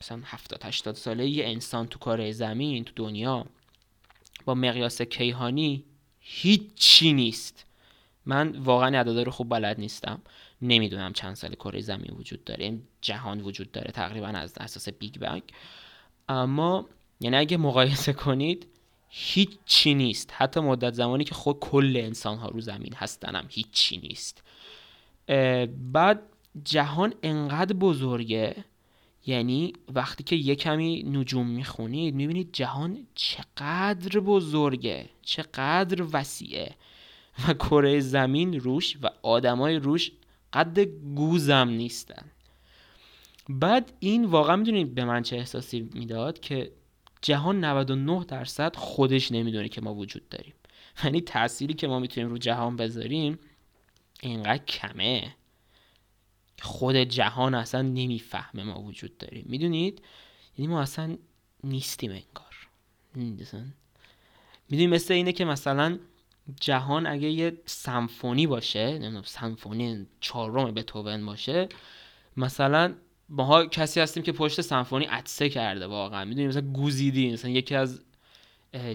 مثلا 0.00 0.20
70 0.24 0.64
80 0.64 0.94
ساله 0.94 1.28
یه 1.28 1.46
انسان 1.46 1.86
تو 1.86 1.98
کار 1.98 2.32
زمین 2.32 2.84
تو 2.84 2.92
دنیا 2.96 3.46
با 4.44 4.54
مقیاس 4.54 5.02
کیهانی 5.02 5.84
هیچی 6.20 7.12
نیست. 7.12 7.66
من 8.26 8.56
واقعا 8.56 9.00
عددا 9.00 9.22
رو 9.22 9.32
خوب 9.32 9.48
بلد 9.48 9.80
نیستم. 9.80 10.22
نمی‌دونم 10.62 11.12
چند 11.12 11.34
سال 11.34 11.54
کره 11.54 11.80
زمین 11.80 12.10
وجود 12.10 12.44
داره. 12.44 12.78
جهان 13.00 13.40
وجود 13.40 13.72
داره 13.72 13.92
تقریبا 13.92 14.26
از 14.26 14.54
اساس 14.58 14.88
بیگ 14.88 15.18
بنگ. 15.18 15.42
اما 16.30 16.86
یعنی 17.20 17.36
اگه 17.36 17.56
مقایسه 17.56 18.12
کنید 18.12 18.66
هیچی 19.08 19.94
نیست. 19.94 20.30
حتی 20.36 20.60
مدت 20.60 20.94
زمانی 20.94 21.24
که 21.24 21.34
خود 21.34 21.58
کل 21.58 22.00
انسان 22.04 22.38
ها 22.38 22.48
رو 22.48 22.60
زمین 22.60 22.94
هستنم 22.94 23.46
هیچی 23.48 23.96
نیست. 23.98 24.42
بعد 25.92 26.22
جهان 26.64 27.14
انقدر 27.22 27.76
بزرگه 27.76 28.64
یعنی 29.26 29.72
وقتی 29.94 30.24
که 30.24 30.36
یه 30.36 30.54
کمی 30.54 31.02
نجوم 31.02 31.46
می‌خونید 31.46 32.14
می‌بینید 32.14 32.48
جهان 32.52 33.06
چقدر 33.14 34.20
بزرگه 34.20 35.08
چقدر 35.22 36.06
وسیعه. 36.12 36.74
و 37.48 37.54
کره 37.54 38.00
زمین 38.00 38.60
روش 38.60 38.96
و 39.02 39.10
آدمای 39.22 39.76
روش 39.76 40.10
قد 40.52 40.80
گوزم 41.14 41.68
نیستن. 41.68 42.24
بعد 43.58 43.92
این 43.98 44.24
واقعا 44.24 44.56
می‌دونید 44.56 44.94
به 44.94 45.04
من 45.04 45.22
چه 45.22 45.36
احساسی 45.36 45.90
می‌داد 45.94 46.40
که 46.40 46.72
جهان 47.22 47.64
99 47.64 48.24
درصد 48.24 48.76
خودش 48.76 49.32
نمی‌دونه 49.32 49.68
که 49.68 49.80
ما 49.80 49.94
وجود 49.94 50.28
داریم. 50.28 50.54
یعنی 51.04 51.20
تأثیری 51.20 51.74
که 51.74 51.88
ما 51.88 51.98
می‌تونیم 51.98 52.30
رو 52.30 52.38
جهان 52.38 52.76
بذاریم 52.76 53.38
اینقدر 54.20 54.64
کمه. 54.64 55.34
خود 56.62 56.96
جهان 56.96 57.54
اصلا 57.54 57.82
نمی‌فهمه 57.82 58.64
ما 58.64 58.82
وجود 58.82 59.18
داریم. 59.18 59.44
می‌دونید؟ 59.48 60.02
یعنی 60.58 60.72
ما 60.72 60.80
اصلا 60.80 61.16
نیستیم 61.64 62.10
انگار. 62.10 62.68
می‌دونید 63.14 64.94
مثل 64.94 65.14
اینه 65.14 65.32
که 65.32 65.44
مثلا 65.44 65.98
جهان 66.60 67.06
اگه 67.06 67.30
یه 67.30 67.58
سمفونی 67.66 68.46
باشه 68.46 68.98
نمی‌دونم 68.98 69.22
سمفونی 69.22 70.06
چهارم 70.20 70.74
بتوون 70.74 71.26
باشه 71.26 71.68
مثلا 72.36 72.94
ماها 73.30 73.66
کسی 73.66 74.00
هستیم 74.00 74.22
که 74.22 74.32
پشت 74.32 74.60
سمفونی 74.60 75.04
عطسه 75.04 75.48
کرده 75.48 75.86
واقعا. 75.86 76.24
می‌دونیم 76.24 76.48
مثلا 76.48 76.72
گوزیدی 76.72 77.32
مثلا 77.32 77.50
یکی 77.50 77.74
از 77.74 78.00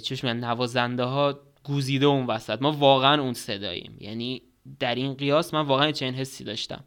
چشم 0.03 0.27
نوازنده 0.27 1.03
ها 1.03 1.39
گوزیده 1.63 2.05
اون 2.05 2.25
وسط. 2.25 2.61
ما 2.61 2.71
واقعا 2.71 3.21
اون 3.21 3.33
صداییم. 3.33 3.97
یعنی 3.99 4.41
در 4.79 4.95
این 4.95 5.13
قیاس 5.13 5.53
من 5.53 5.61
واقعا 5.61 5.91
چنین 5.91 6.13
حسی 6.13 6.43
داشتم. 6.43 6.83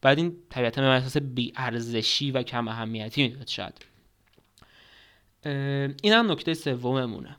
بعد 0.00 0.18
این 0.18 0.36
طبیعتا 0.50 0.80
به 0.80 0.88
احساس 0.88 1.16
بی 1.16 1.52
ارزشی 1.56 2.30
و 2.30 2.42
کم 2.42 2.68
اهمیتی 2.68 3.28
می‌داد 3.28 3.48
شاید. 3.48 3.84
این 6.02 6.12
هم 6.12 6.32
نکته 6.32 6.54
سوممونه. 6.54 7.36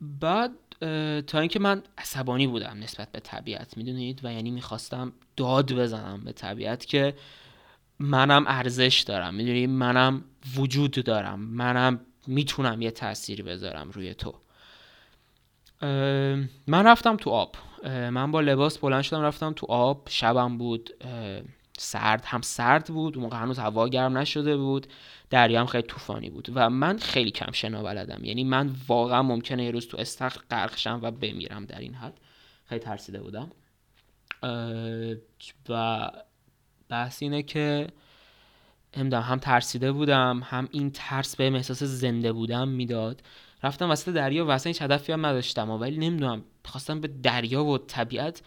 بعد 0.00 0.50
تا 1.26 1.40
اینکه 1.40 1.58
من 1.58 1.82
عصبانی 1.98 2.46
بودم 2.46 2.78
نسبت 2.82 3.12
به 3.12 3.20
طبیعت 3.20 3.76
می‌دونید؟ 3.76 4.20
و 4.24 4.32
یعنی 4.32 4.50
می‌خواستم 4.50 5.12
داد 5.36 5.72
بزنم 5.72 6.24
به 6.24 6.32
طبیعت 6.32 6.86
که 6.86 7.14
منم 8.04 8.44
ارزش 8.46 9.04
دارم 9.06 9.34
می‌دونی؟ 9.34 9.66
منم 9.66 10.24
وجود 10.56 11.04
دارم 11.04 11.40
منم 11.40 12.00
می‌تونم 12.26 12.82
یه 12.82 12.90
تأثیری 12.90 13.42
بذارم 13.42 13.90
روی 13.90 14.14
تو. 14.14 14.34
من 16.66 16.86
رفتم 16.86 17.16
تو 17.16 17.30
آب. 17.30 17.56
من 17.84 18.30
با 18.30 18.40
لباس 18.40 18.78
بلند 18.78 19.02
شدم 19.02 19.22
رفتم 19.22 19.52
تو 19.52 19.66
آب. 19.66 20.08
شبم 20.10 20.58
بود 20.58 20.90
سرد. 21.78 22.24
هم 22.24 22.42
سرد 22.42 22.86
بود 22.86 23.18
موقع 23.18 23.36
هنوز 23.36 23.58
هوا 23.58 23.88
گرم 23.88 24.18
نشده 24.18 24.56
بود. 24.56 24.86
دریا 25.30 25.60
هم 25.60 25.66
خیلی 25.66 25.86
طوفانی 25.86 26.30
بود 26.30 26.48
و 26.54 26.70
من 26.70 26.98
خیلی 26.98 27.30
کم 27.30 27.52
شنا 27.52 27.82
بلدم. 27.82 28.24
یعنی 28.24 28.44
من 28.44 28.70
واقعا 28.88 29.22
ممکنه 29.22 29.64
یه 29.64 29.70
روز 29.70 29.88
تو 29.88 29.96
استخر 29.98 30.40
غرق 30.50 30.76
شم 30.76 31.00
و 31.02 31.10
بمیرم 31.10 31.64
در 31.64 31.78
این 31.78 31.94
حد. 31.94 32.20
خیلی 32.64 32.80
ترسیده 32.80 33.22
بودم. 33.22 33.50
و 35.68 36.10
بحث 36.88 37.22
اینه 37.22 37.42
که 37.42 37.86
نمی‌دونم 38.96 39.22
هم 39.22 39.38
ترسیده 39.38 39.92
بودم 39.92 40.42
هم 40.44 40.68
این 40.70 40.90
ترس 40.90 41.36
به 41.36 41.54
احساس 41.54 41.82
زنده 41.82 42.32
بودم 42.32 42.68
می‌داد. 42.68 43.22
رفتم 43.62 43.90
وسط 43.90 44.12
دریا 44.12 44.46
و 44.46 44.50
اصلا 44.50 44.70
هیچ 44.70 44.82
هدفی 44.82 45.12
هم 45.12 45.26
نداشتم 45.26 45.70
ولی 45.70 45.98
نمی‌دونم 45.98 46.44
خواستم 46.64 47.00
به 47.00 47.08
دریا 47.08 47.64
و 47.64 47.78
طبیعت 47.78 48.42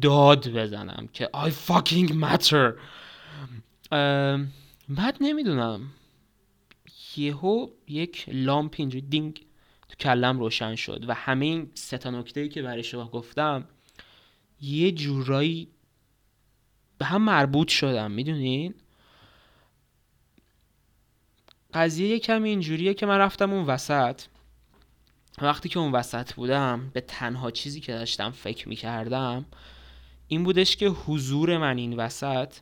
داد 0.00 0.48
بزنم 0.48 1.08
که 1.12 1.30
I 1.34 1.50
fucking 1.70 2.12
matter. 2.12 2.72
بعد 4.88 5.16
نمی‌دونم 5.20 5.80
یهو 7.16 7.68
یک 7.88 8.24
لامپ 8.28 8.74
اینجوری 8.76 9.06
دینگ 9.06 9.46
تو 9.88 9.94
کلم 9.96 10.38
روشن 10.38 10.74
شد 10.74 11.04
و 11.08 11.14
همه 11.14 11.44
این 11.44 11.70
ستا 11.74 12.10
نکته 12.10 12.48
که 12.48 12.62
برای 12.62 12.82
شما 12.82 13.08
گفتم 13.08 13.64
یه 14.60 14.92
جورایی 14.92 15.68
به 17.02 17.06
هم 17.06 17.22
مربوط 17.22 17.68
شدم 17.68 18.10
می‌دونین؟ 18.10 18.74
قضیه 21.74 22.08
یه 22.08 22.18
کمی 22.18 22.48
اینجوریه 22.48 22.94
که 22.94 23.06
من 23.06 23.18
رفتم 23.18 23.52
اون 23.52 23.64
وسط. 23.64 24.22
وقتی 25.38 25.68
که 25.68 25.78
اون 25.78 25.92
وسط 25.92 26.32
بودم 26.32 26.90
به 26.92 27.00
تنها 27.00 27.50
چیزی 27.50 27.80
که 27.80 27.92
داشتم 27.92 28.30
فکر 28.30 28.68
می‌کردم 28.68 29.44
این 30.28 30.44
بودش 30.44 30.76
که 30.76 30.88
حضور 30.88 31.58
من 31.58 31.78
این 31.78 31.96
وسط 31.96 32.54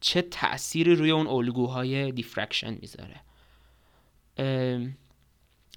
چه 0.00 0.22
تأثیری 0.22 0.94
روی 0.94 1.10
اون 1.10 1.26
الگوهای 1.26 2.12
دیفرکشن 2.12 2.78
می‌ذاره. 2.80 3.20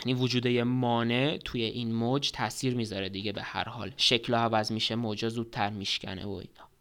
یعنی 0.05 0.19
وجود 0.19 0.47
مانع 0.47 1.37
توی 1.37 1.63
این 1.63 1.93
موج 1.93 2.31
تاثیر 2.31 2.75
می‌ذاره 2.75 3.09
دیگه 3.09 3.31
به 3.31 3.41
هر 3.41 3.69
حال. 3.69 3.93
شکل 3.97 4.35
عوض 4.35 4.71
میشه 4.71 4.95
موجا 4.95 5.29
زودتر 5.29 5.69
میشکنه 5.69 6.25
و 6.25 6.29
اینا. 6.29 6.72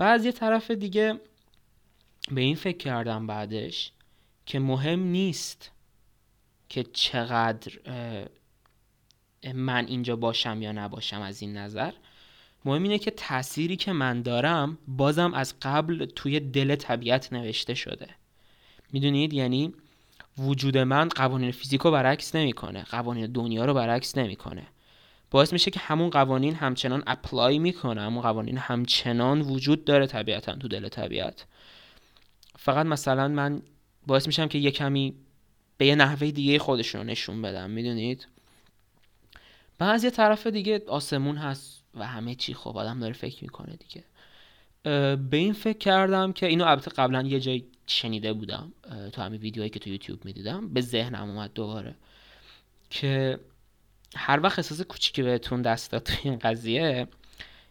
بعد 0.00 0.24
یه 0.24 0.32
طرف 0.32 0.70
دیگه 0.70 1.20
به 2.30 2.40
این 2.40 2.56
فکر 2.56 2.76
کردم 2.76 3.26
بعدش 3.26 3.92
که 4.46 4.58
مهم 4.58 5.00
نیست 5.00 5.70
که 6.68 6.82
چقدر 6.82 7.72
من 9.54 9.86
اینجا 9.86 10.16
باشم 10.16 10.62
یا 10.62 10.72
نباشم 10.72 11.20
از 11.20 11.42
این 11.42 11.56
نظر. 11.56 11.92
مهم 12.64 12.82
اینه 12.82 12.98
که 12.98 13.10
تأثیری 13.10 13.76
که 13.76 13.92
من 13.92 14.22
دارم 14.22 14.78
بازم 14.88 15.34
از 15.34 15.54
قبل 15.62 16.04
توی 16.04 16.40
دل 16.40 16.74
طبیعت 16.74 17.32
نوشته 17.32 17.74
شده. 17.74 18.08
می‌دونید؟ 18.92 19.32
یعنی 19.32 19.74
وجود 20.38 20.78
من 20.78 21.08
قوانین 21.08 21.52
فیزیک 21.52 21.80
رو 21.80 21.90
برعکس 21.90 22.34
نمی‌کنه. 22.34 22.82
قوانین 22.82 23.26
دنیا 23.26 23.64
رو 23.64 23.74
برعکس 23.74 24.18
نمی‌کنه. 24.18 24.66
باعث 25.30 25.52
میشه 25.52 25.70
که 25.70 25.80
همون 25.80 26.10
قوانین 26.10 26.54
همچنان 26.54 27.02
اپلای 27.06 27.58
می‌کنه 27.58 28.00
همون 28.00 28.22
قوانین 28.22 28.58
همچنان 28.58 29.40
وجود 29.40 29.84
داره 29.84 30.06
طبیعتا 30.06 30.56
تو 30.56 30.68
دل 30.68 30.88
طبیعت. 30.88 31.46
فقط 32.58 32.86
مثلا 32.86 33.28
من 33.28 33.62
باعث 34.06 34.26
میشم 34.26 34.48
که 34.48 34.58
یه 34.58 34.70
کمی 34.70 35.14
به 35.78 35.86
یه 35.86 35.94
نحوه 35.94 36.30
دیگه 36.30 36.58
خودشون 36.58 37.00
رو 37.00 37.06
نشون 37.06 37.42
بدم 37.42 37.70
می‌دونید؟ 37.70 38.26
بعض 39.78 40.04
یه 40.04 40.10
طرف 40.10 40.46
دیگه 40.46 40.82
آسمون 40.86 41.36
هست 41.36 41.82
و 41.94 42.06
همه 42.06 42.34
چی 42.34 42.54
خب 42.54 42.76
آدم 42.76 43.00
داره 43.00 43.12
فکر 43.12 43.44
می‌کنه 43.44 43.76
دیگه. 43.76 44.04
به 45.16 45.36
این 45.36 45.52
فکر 45.52 45.78
کردم 45.78 46.32
که 46.32 46.46
اینو 46.46 46.64
البته 46.64 46.90
قبلا 46.90 47.22
یه 47.22 47.40
جای 47.40 47.64
شنیده 47.86 48.32
بودم 48.32 48.72
تو 49.12 49.22
همین 49.22 49.40
ویدیوهایی 49.40 49.70
که 49.70 49.78
تو 49.78 49.90
یوتیوب 49.90 50.24
می‌دیدم 50.24 50.68
به 50.68 50.80
ذهنم 50.80 51.30
اومد 51.30 51.52
دوباره 51.54 51.94
که 52.90 53.40
هر 54.16 54.40
وقت 54.40 54.58
احساس 54.58 54.80
کوچیکی 54.80 55.22
بهتون 55.22 55.62
دست 55.62 55.90
داد 55.90 56.02
تو 56.02 56.14
این 56.24 56.38
قضیه 56.38 57.08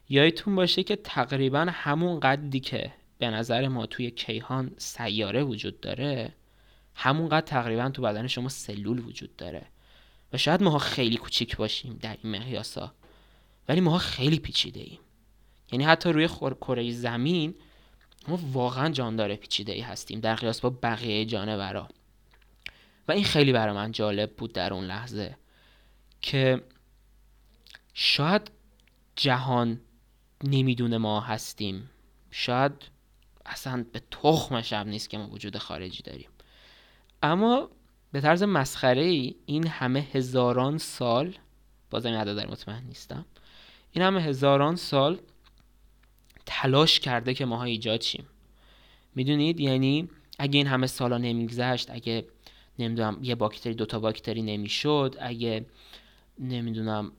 یایتون 0.09 0.55
باشه 0.55 0.83
که 0.83 0.95
تقریبا 0.95 1.67
همون 1.69 2.19
قدی 2.19 2.59
که 2.59 2.93
به 3.17 3.29
نظر 3.29 3.67
ما 3.67 3.85
توی 3.85 4.11
کیهان 4.11 4.71
سیاره 4.77 5.43
وجود 5.43 5.81
داره 5.81 6.33
همون 6.95 7.29
قد 7.29 7.43
تقریبا 7.43 7.89
تو 7.89 8.01
بدن 8.01 8.27
شما 8.27 8.49
سلول 8.49 8.99
وجود 8.99 9.35
داره. 9.35 9.65
و 10.33 10.37
شاید 10.37 10.63
ماها 10.63 10.77
خیلی 10.77 11.17
کوچیک 11.17 11.57
باشیم 11.57 11.99
در 12.01 12.17
این 12.23 12.35
مقیاسا 12.35 12.93
ولی 13.69 13.81
ماها 13.81 13.97
خیلی 13.97 14.39
پیچیده 14.39 14.79
ایم. 14.79 14.99
یعنی 15.71 15.83
حتی 15.83 16.09
روی 16.09 16.27
کره 16.27 16.91
زمین 16.91 17.55
ما 18.27 18.39
واقعا 18.51 18.89
جاندار 18.89 19.35
پیچیده 19.35 19.71
ای 19.71 19.81
هستیم 19.81 20.19
در 20.19 20.35
قیاس 20.35 20.61
با 20.61 20.69
بقیه 20.69 21.25
جانورا. 21.25 21.87
و 23.07 23.11
این 23.11 23.23
خیلی 23.23 23.53
برای 23.53 23.75
من 23.75 23.91
جالب 23.91 24.31
بود 24.35 24.53
در 24.53 24.73
اون 24.73 24.85
لحظه. 24.85 25.37
که 26.21 26.63
شاید 27.93 28.51
جهان 29.15 29.81
نمی‌دونه 30.43 30.97
ما 30.97 31.19
هستیم. 31.19 31.89
شاید 32.31 32.71
اصلا 33.45 33.85
به 33.93 34.01
تخمش 34.11 34.73
هم 34.73 34.87
نیست 34.87 35.09
که 35.09 35.17
ما 35.17 35.29
وجود 35.29 35.57
خارجی 35.57 36.03
داریم. 36.03 36.29
اما 37.23 37.69
به 38.11 38.21
طرز 38.21 38.43
مسخره 38.43 39.01
ای 39.01 39.35
این 39.45 39.67
همه 39.67 39.99
هزاران 39.99 40.77
سال 40.77 41.35
بازم 41.89 42.09
این 42.09 42.23
در 42.23 42.47
مطمئن 42.47 42.83
نیستم 42.83 43.25
این 43.91 44.03
همه 44.03 44.21
هزاران 44.21 44.75
سال 44.75 45.19
تلاش 46.45 46.99
کرده 46.99 47.33
که 47.33 47.45
ماها 47.45 47.63
ایجاد 47.63 48.01
شیم. 48.01 48.27
می‌دونید؟ 49.15 49.59
یعنی 49.59 50.09
اگه 50.39 50.57
این 50.57 50.67
همه 50.67 50.87
سالا 50.87 51.17
نمیگذشت 51.17 51.91
اگه 51.91 52.25
نمی‌دونم 52.79 53.19
یه 53.21 53.35
باکتری 53.35 53.73
دوتا 53.73 53.99
باکتری 53.99 54.41
نمی‌شد 54.41 55.15
اگه 55.19 55.65
نمی‌دونم 56.39 57.11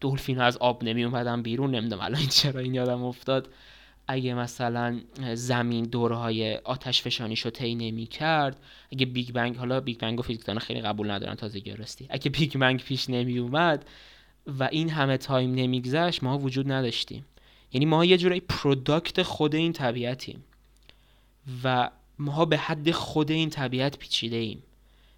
دولفین 0.00 0.40
از 0.40 0.56
آب 0.56 0.84
نمی 0.84 1.04
اومدن 1.04 1.42
بیرون. 1.42 1.74
نمی‌دونم 1.74 2.02
الان 2.02 2.26
چرا 2.26 2.60
این 2.60 2.74
یادم 2.74 3.04
افتاد. 3.04 3.48
اگه 4.08 4.34
مثلا 4.34 5.00
زمین 5.34 5.84
دورهای 5.84 6.56
آتش 6.56 7.02
فشانی 7.02 7.36
شو 7.36 7.50
طی 7.50 7.74
نمی 7.74 8.06
کرد 8.06 8.60
اگه 8.92 9.06
big 9.06 9.32
bang 9.32 9.56
حالا 9.56 9.80
big 9.80 9.98
bang 9.98 10.18
و 10.18 10.22
فیزیکدان 10.22 10.58
خیلی 10.58 10.80
قبول 10.80 11.10
ندارن 11.10 11.34
تازه 11.34 11.60
گرستی 11.60 12.06
اگه 12.10 12.30
big 12.30 12.58
bang 12.58 12.80
پیش 12.80 13.10
نمی 13.10 13.38
اومد 13.38 13.84
و 14.46 14.68
این 14.72 14.90
همه 14.90 15.16
time 15.16 15.54
نمیگذشت 15.54 16.22
ما 16.22 16.38
وجود 16.38 16.72
نداشتیم. 16.72 17.24
یعنی 17.72 17.84
ما 17.84 18.04
یه 18.04 18.18
جورایی 18.18 18.40
product 18.40 19.22
خود 19.22 19.54
این 19.54 19.72
طبیعتیم 19.72 20.44
و 21.64 21.90
ما 22.18 22.44
به 22.44 22.58
حد 22.58 22.90
خود 22.90 23.30
این 23.30 23.50
طبیعت 23.50 23.98
پیچیده 23.98 24.36
ایم. 24.36 24.62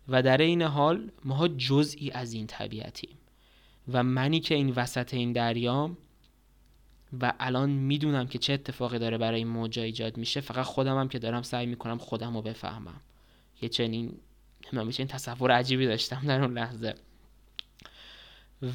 و 0.09 0.23
در 0.23 0.37
این 0.37 0.62
حال 0.62 1.11
ما 1.25 1.49
جزئی 1.49 2.11
از 2.11 2.33
این 2.33 2.47
طبیعتیم. 2.47 3.19
و 3.93 4.03
منی 4.03 4.40
که 4.40 4.55
این 4.55 4.71
وسط 4.71 5.14
این 5.14 5.33
دریام 5.33 5.97
و 7.21 7.33
الان 7.40 7.71
می‌دونم 7.71 8.27
که 8.27 8.38
چه 8.38 8.53
اتفاقی 8.53 8.99
داره 8.99 9.19
برای 9.19 9.38
این 9.38 9.49
موجا 9.49 9.83
ایجاد 9.83 10.17
میشه 10.17 10.40
فقط 10.40 10.64
خودم 10.64 10.99
هم 10.99 11.09
که 11.09 11.19
دارم 11.19 11.43
سعی 11.43 11.67
می‌کنم 11.67 11.99
خودم 11.99 12.35
رو 12.35 12.43
بفهمم. 12.43 13.01
یه 13.62 13.69
چنین 13.69 14.21
این 14.73 15.07
تصور 15.09 15.51
عجیبی 15.51 15.87
داشتم 15.87 16.27
در 16.27 16.43
اون 16.43 16.59
لحظه. 16.59 16.95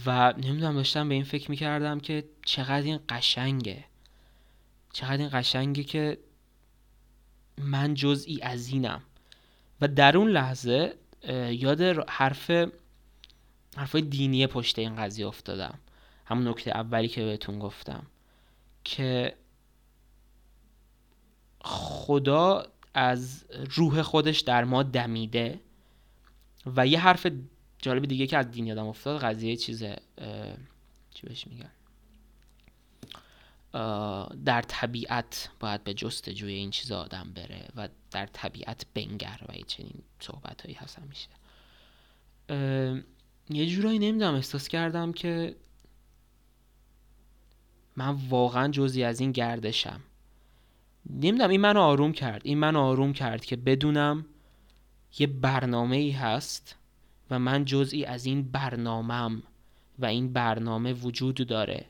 و 0.05 0.33
نمی‌دونم 0.37 0.75
داشتم 0.75 1.09
به 1.09 1.15
این 1.15 1.23
فکر 1.23 1.51
می‌کردم 1.51 1.99
که 1.99 2.23
چقدر 2.45 2.85
این 2.85 2.99
قشنگه. 3.09 3.85
چقدر 4.93 5.17
این 5.17 5.29
قشنگه 5.33 5.83
که 5.83 6.17
من 7.57 7.93
جزئی 7.93 8.41
از 8.41 8.67
اینم. 8.67 9.01
و 9.81 9.87
در 9.87 10.17
اون 10.17 10.29
لحظه 10.29 10.93
یاد 11.49 11.81
حرف 12.09 12.51
حرفای 13.77 14.01
دینی 14.01 14.47
پشت 14.47 14.79
این 14.79 14.95
قضیه 14.95 15.27
افتادم. 15.27 15.79
همون 16.25 16.47
نکته 16.47 16.71
اولی 16.71 17.07
که 17.07 17.23
بهتون 17.25 17.59
گفتم. 17.59 18.05
که 18.83 19.35
خدا 21.61 22.65
از 22.93 23.45
روح 23.75 24.01
خودش 24.01 24.39
در 24.39 24.63
ما 24.63 24.83
دمیده 24.83 25.59
و 26.65 26.87
یه 26.87 26.99
حرف 26.99 27.27
جالب 27.79 28.05
دیگه 28.05 28.27
که 28.27 28.37
از 28.37 28.51
دین 28.51 28.67
یادم 28.67 28.87
افتاد 28.87 29.21
قضیه 29.21 29.55
چیزه 29.55 29.95
چی 31.11 31.27
بهش 31.27 31.47
میگن؟ 31.47 31.71
در 34.45 34.61
طبیعت 34.67 35.49
باید 35.59 35.83
به 35.83 35.93
جستجوی 35.93 36.53
این 36.53 36.71
چیز 36.71 36.91
آدم 36.91 37.31
بره 37.35 37.67
و 37.75 37.89
در 38.11 38.25
طبیعت 38.25 38.85
بنگر 38.93 39.39
و 39.49 39.53
چنین 39.67 40.03
صحبت 40.19 40.61
هایی 40.61 40.75
هست 40.75 40.99
میشه 40.99 41.29
یه 43.49 43.65
جورایی 43.65 43.99
نمی‌دونم 43.99 44.33
احساس 44.35 44.67
کردم 44.67 45.13
که 45.13 45.55
من 47.95 48.09
واقعا 48.29 48.67
جزی 48.67 49.03
از 49.03 49.19
این 49.19 49.31
گردشم. 49.31 49.99
نمی‌دونم 51.09 51.49
این 51.49 51.61
منو 51.61 51.79
آروم 51.79 52.11
کرد. 52.11 52.41
این 52.45 52.57
منو 52.57 52.79
آروم 52.79 53.13
کرد 53.13 53.45
که 53.45 53.55
بدونم 53.55 54.25
یه 55.19 55.27
برنامه 55.27 55.95
ای 55.95 56.11
هست 56.11 56.75
و 57.31 57.39
من 57.39 57.65
جزئی 57.65 58.05
از 58.05 58.25
این 58.25 58.51
برنامهم 58.51 59.43
و 59.99 60.05
این 60.05 60.33
برنامه 60.33 60.93
وجود 60.93 61.47
داره. 61.47 61.85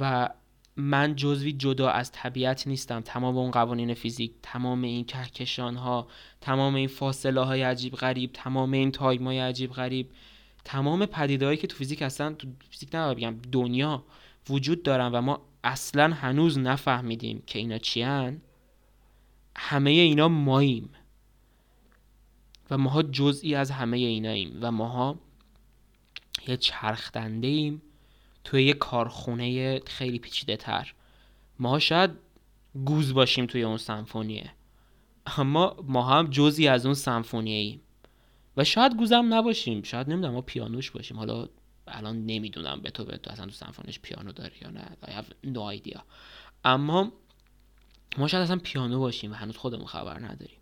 و 0.00 0.28
من 0.76 1.16
جزوی 1.16 1.52
جدا 1.52 1.90
از 1.90 2.12
طبیعت 2.12 2.66
نیستم. 2.66 3.00
تمام 3.00 3.36
اون 3.36 3.50
قوانین 3.50 3.94
فیزیک 3.94 4.32
تمام 4.42 4.82
این 4.82 5.04
کهکشان 5.04 5.76
ها 5.76 6.08
تمام 6.40 6.74
این 6.74 6.88
فاصله 6.88 7.40
های 7.40 7.62
عجیب 7.62 7.94
غریب 7.94 8.30
تمام 8.32 8.72
این 8.72 8.92
time 8.92 9.24
های 9.26 9.38
عجیب 9.38 9.72
غریب 9.72 10.10
تمام 10.64 11.06
پدیدهایی 11.06 11.56
که 11.56 11.66
تو 11.66 11.76
فیزیک 11.76 12.02
هستن 12.02 12.34
تو 12.34 12.48
فیزیک 12.70 12.94
نه 12.94 13.14
بگم 13.14 13.36
دنیا 13.52 14.04
وجود 14.50 14.82
دارن 14.82 15.12
و 15.12 15.20
ما 15.20 15.40
اصلا 15.64 16.14
هنوز 16.14 16.58
نفهمیدیم 16.58 17.42
که 17.46 17.58
اینا 17.58 17.78
چیان. 17.78 18.40
همه 19.56 19.90
اینا 19.90 20.28
ماییم. 20.28 20.90
و 22.70 22.78
ماها 22.78 23.02
جزئی 23.02 23.54
از 23.54 23.70
همه 23.70 23.96
ایناییم 23.96 24.58
و 24.60 24.72
ماها 24.72 25.18
یه 26.46 26.56
چرخدنده 26.56 27.46
ایم 27.46 27.82
توی 28.44 28.64
یه 28.64 28.72
کارخونه 28.72 29.78
خیلی 29.80 30.18
پیچیده 30.18 30.56
تر 30.56 30.94
ما 31.58 31.78
شاید 31.78 32.10
گوز 32.84 33.14
باشیم 33.14 33.46
توی 33.46 33.62
اون 33.62 33.76
سمفونیه. 33.76 34.50
اما 35.26 35.76
ما 35.82 36.02
هم 36.02 36.26
جزی 36.30 36.68
از 36.68 36.86
اون 36.86 36.94
سمفونیه 36.94 37.58
ایم 37.58 37.80
و 38.56 38.64
شاید 38.64 38.96
گوزم 38.96 39.34
نباشیم. 39.34 39.82
شاید 39.82 40.10
نمی‌دونم 40.10 40.34
ما 40.34 40.40
پیانوش 40.40 40.90
باشیم. 40.90 41.16
حالا 41.16 41.48
الان 41.86 42.26
نمی‌دونم 42.26 42.80
به 42.80 42.90
تو 42.90 43.04
به 43.04 43.16
تو 43.16 43.30
اصلا 43.30 43.46
تو 43.46 43.52
سمفونیش 43.52 44.00
پیانو 44.00 44.32
داری 44.32 44.56
یا 44.62 44.70
نه. 44.70 44.96
I 45.02 45.10
have 45.10 45.46
no 45.46 45.78
idea. 45.78 46.00
اما 46.64 47.12
ما 48.18 48.28
شاید 48.28 48.42
اصلا 48.42 48.60
پیانو 48.62 48.98
باشیم 48.98 49.32
و 49.32 49.34
هنوز 49.34 49.56
خودمون 49.56 49.86
خبر 49.86 50.18
نداریم. 50.18 50.58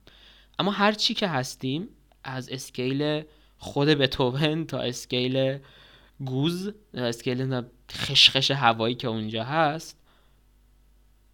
اما 0.59 0.71
هر 0.71 0.93
چی 0.93 1.15
که 1.15 1.29
هستیم 1.29 1.89
از 2.25 2.49
scale 2.49 3.23
خود 3.59 3.89
بتوون 3.89 4.67
تا 4.67 4.79
scale 4.79 5.59
گوز 6.25 6.73
scale 6.95 7.63
خشخش 7.93 8.51
هوایی 8.51 8.95
که 8.95 9.09
اونجا 9.09 9.45
هست 9.45 9.99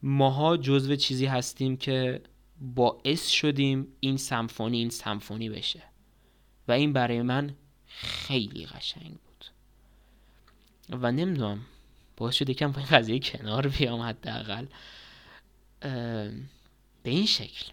ماها 0.02 0.56
جزو 0.56 0.96
چیزی 0.96 1.26
هستیم 1.26 1.76
که 1.76 2.22
باعث 2.60 3.28
شدیم 3.28 3.86
این 4.00 4.16
سمفونی 4.16 4.78
این 4.78 4.90
سمفونی 4.90 5.50
بشه. 5.50 5.82
و 6.68 6.72
این 6.72 6.92
برای 6.92 7.22
من 7.22 7.54
خیلی 7.86 8.66
قشنگ 8.66 9.10
بود. 9.10 9.44
و 10.90 11.12
نمی‌دونم 11.12 11.60
باعث 12.16 12.34
شد 12.34 12.48
یکم 12.48 12.72
با 12.72 12.78
این 12.78 12.88
قضیه 12.88 13.18
کنار 13.18 13.68
بیام 13.68 14.00
حداقل. 14.00 14.66
به 17.02 17.10
این 17.10 17.26
شکل. 17.26 17.72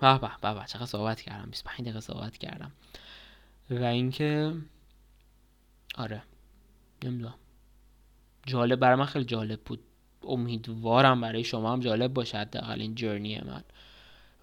به 0.00 0.18
به 0.18 0.64
چقدر 0.66 0.86
صحبت 0.86 1.20
کردم؟ 1.20 1.50
25 1.50 1.80
دقیقه 1.80 2.00
صحبت 2.00 2.38
کردم. 2.38 2.72
و 3.70 3.84
اینکه 3.84 4.54
آره. 5.94 6.22
نمی‌دونم. 7.04 7.34
جالب 8.46 8.78
برای 8.78 8.96
من 8.96 9.04
خیلی 9.04 9.24
جالب 9.24 9.60
بود. 9.60 9.80
امیدوارم 10.22 11.20
برای 11.20 11.44
شما 11.44 11.72
هم 11.72 11.80
جالب 11.80 12.14
باشه 12.14 12.38
حداقل 12.38 12.80
این 12.80 12.94
جرنی 12.94 13.40
من. 13.40 13.64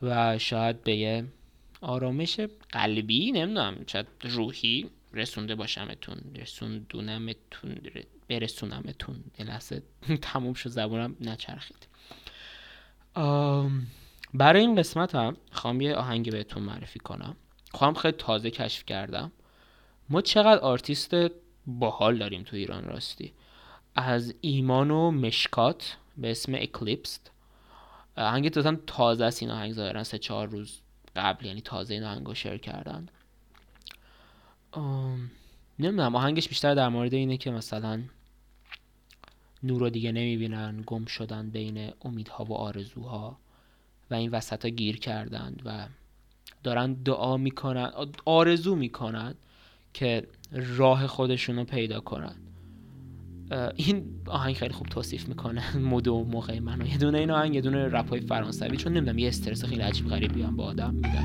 و 0.01 0.39
شاید 0.39 0.83
به 0.83 0.95
یه 0.95 1.25
آرامش 1.81 2.39
قلبی 2.69 3.31
نمی‌دونم 3.31 3.75
شاید 3.87 4.07
روحی 4.21 4.89
رسونده 5.13 5.55
باشمتون 5.55 6.17
رسوندونمتون 6.35 7.77
برسونمتون. 8.29 9.23
یه 9.39 9.45
لحظه 9.45 9.83
تموم 10.21 10.53
شد 10.53 10.69
زبونم 10.69 11.15
نچرخید. 11.21 11.87
برای 14.33 14.61
این 14.61 14.75
قسمت 14.75 15.15
هم 15.15 15.37
خواهم 15.51 15.81
یه 15.81 15.95
آهنگ 15.95 16.31
بهتون 16.31 16.63
معرفی 16.63 16.99
کنم. 16.99 17.35
خواهم 17.71 17.93
خیلی 17.93 18.17
تازه 18.17 18.51
کشف 18.51 18.85
کردم. 18.85 19.31
ما 20.09 20.21
چقدر 20.21 20.59
آرتیست 20.59 21.11
باحال 21.65 22.17
داریم 22.17 22.43
تو 22.43 22.55
ایران 22.55 22.83
راستی. 22.83 23.33
از 23.95 24.33
ایمان 24.41 24.91
و 24.91 25.11
مشکات 25.11 25.97
به 26.17 26.31
اسم 26.31 26.55
Eclipse 26.55 27.08
ست. 27.08 27.31
آهنگ 28.17 28.51
دادم 28.51 28.79
تازه 28.87 29.25
است 29.25 29.43
این 29.43 29.51
آهنگ 29.51 29.73
ظاهرا 29.73 30.03
سه 30.03 30.17
چهار 30.17 30.47
روز 30.47 30.81
قبل 31.15 31.45
یعنی 31.45 31.61
تازه 31.61 31.93
این 31.93 32.03
آهنگ 32.03 32.33
share 32.33 32.57
کردن. 32.57 33.09
نمی‌دونم 35.79 36.15
آهنگش 36.15 36.49
بیشتر 36.49 36.75
در 36.75 36.89
مورد 36.89 37.13
اینه 37.13 37.37
که 37.37 37.51
مثلا 37.51 38.01
نور 39.63 39.79
رو 39.79 39.89
دیگه 39.89 40.11
نمی‌بینن 40.11 40.83
گم 40.85 41.05
شدن 41.05 41.49
بین 41.49 41.91
امیدها 42.01 42.45
و 42.45 42.53
آرزوها 42.53 43.37
و 44.11 44.13
این 44.13 44.31
وسط 44.31 44.65
ها 44.65 44.71
گیر 44.71 44.99
کردند 44.99 45.61
و 45.65 45.87
دارن 46.63 46.93
دعا 46.93 47.37
می‌کنن 47.37 47.91
آرزو 48.25 48.75
می‌کنن. 48.75 49.35
که 49.93 50.27
راه 50.51 51.07
خودشون 51.07 51.55
رو 51.55 51.63
پیدا 51.63 51.99
کنن. 51.99 52.35
این 53.75 54.05
آهنگ 54.25 54.55
خیلی 54.55 54.73
خوب 54.73 54.87
توصیف 54.87 55.29
می‌کنه 55.29 55.77
مود 55.77 56.07
و 56.07 56.23
موقع 56.23 56.59
منو. 56.59 56.87
یه 56.87 56.97
دونه 56.97 57.17
این 57.17 57.31
آهنگ 57.31 57.55
یه 57.55 57.61
دونه 57.61 57.85
رپ 57.85 58.09
های 58.09 58.19
فرانسوی 58.19 58.77
چون 58.77 58.93
نمی‌دونم 58.93 59.17
یه 59.17 59.27
استرس 59.27 59.63
خیلی 59.63 59.81
عجیب 59.81 60.07
غریبی 60.07 60.41
هم 60.41 60.55
با 60.55 60.63
آدم 60.63 60.93
میدن 60.93 61.23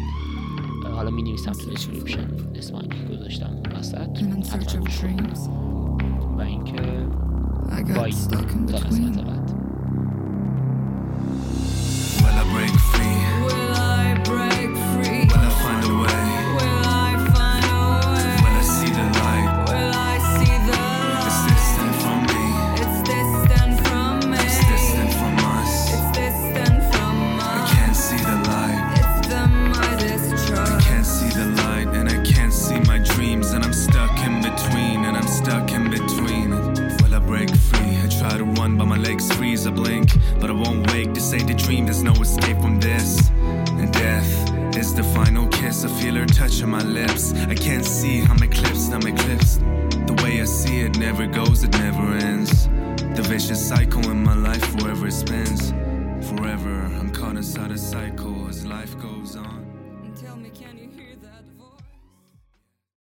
حالا 0.95 1.11
می 1.11 1.23
نویسم 1.23 1.53
تو 1.53 1.71
description 1.71 2.29
اسم 2.55 2.75
آهنگی 2.75 3.17
گذاشتم 3.17 3.47
اون 3.47 3.73
وسط. 3.73 4.09
و 6.39 6.41
اینکه 6.41 7.07
bye 7.97 8.13
تا 8.69 8.77
قسمت 8.79 9.25
بعد. 9.25 9.62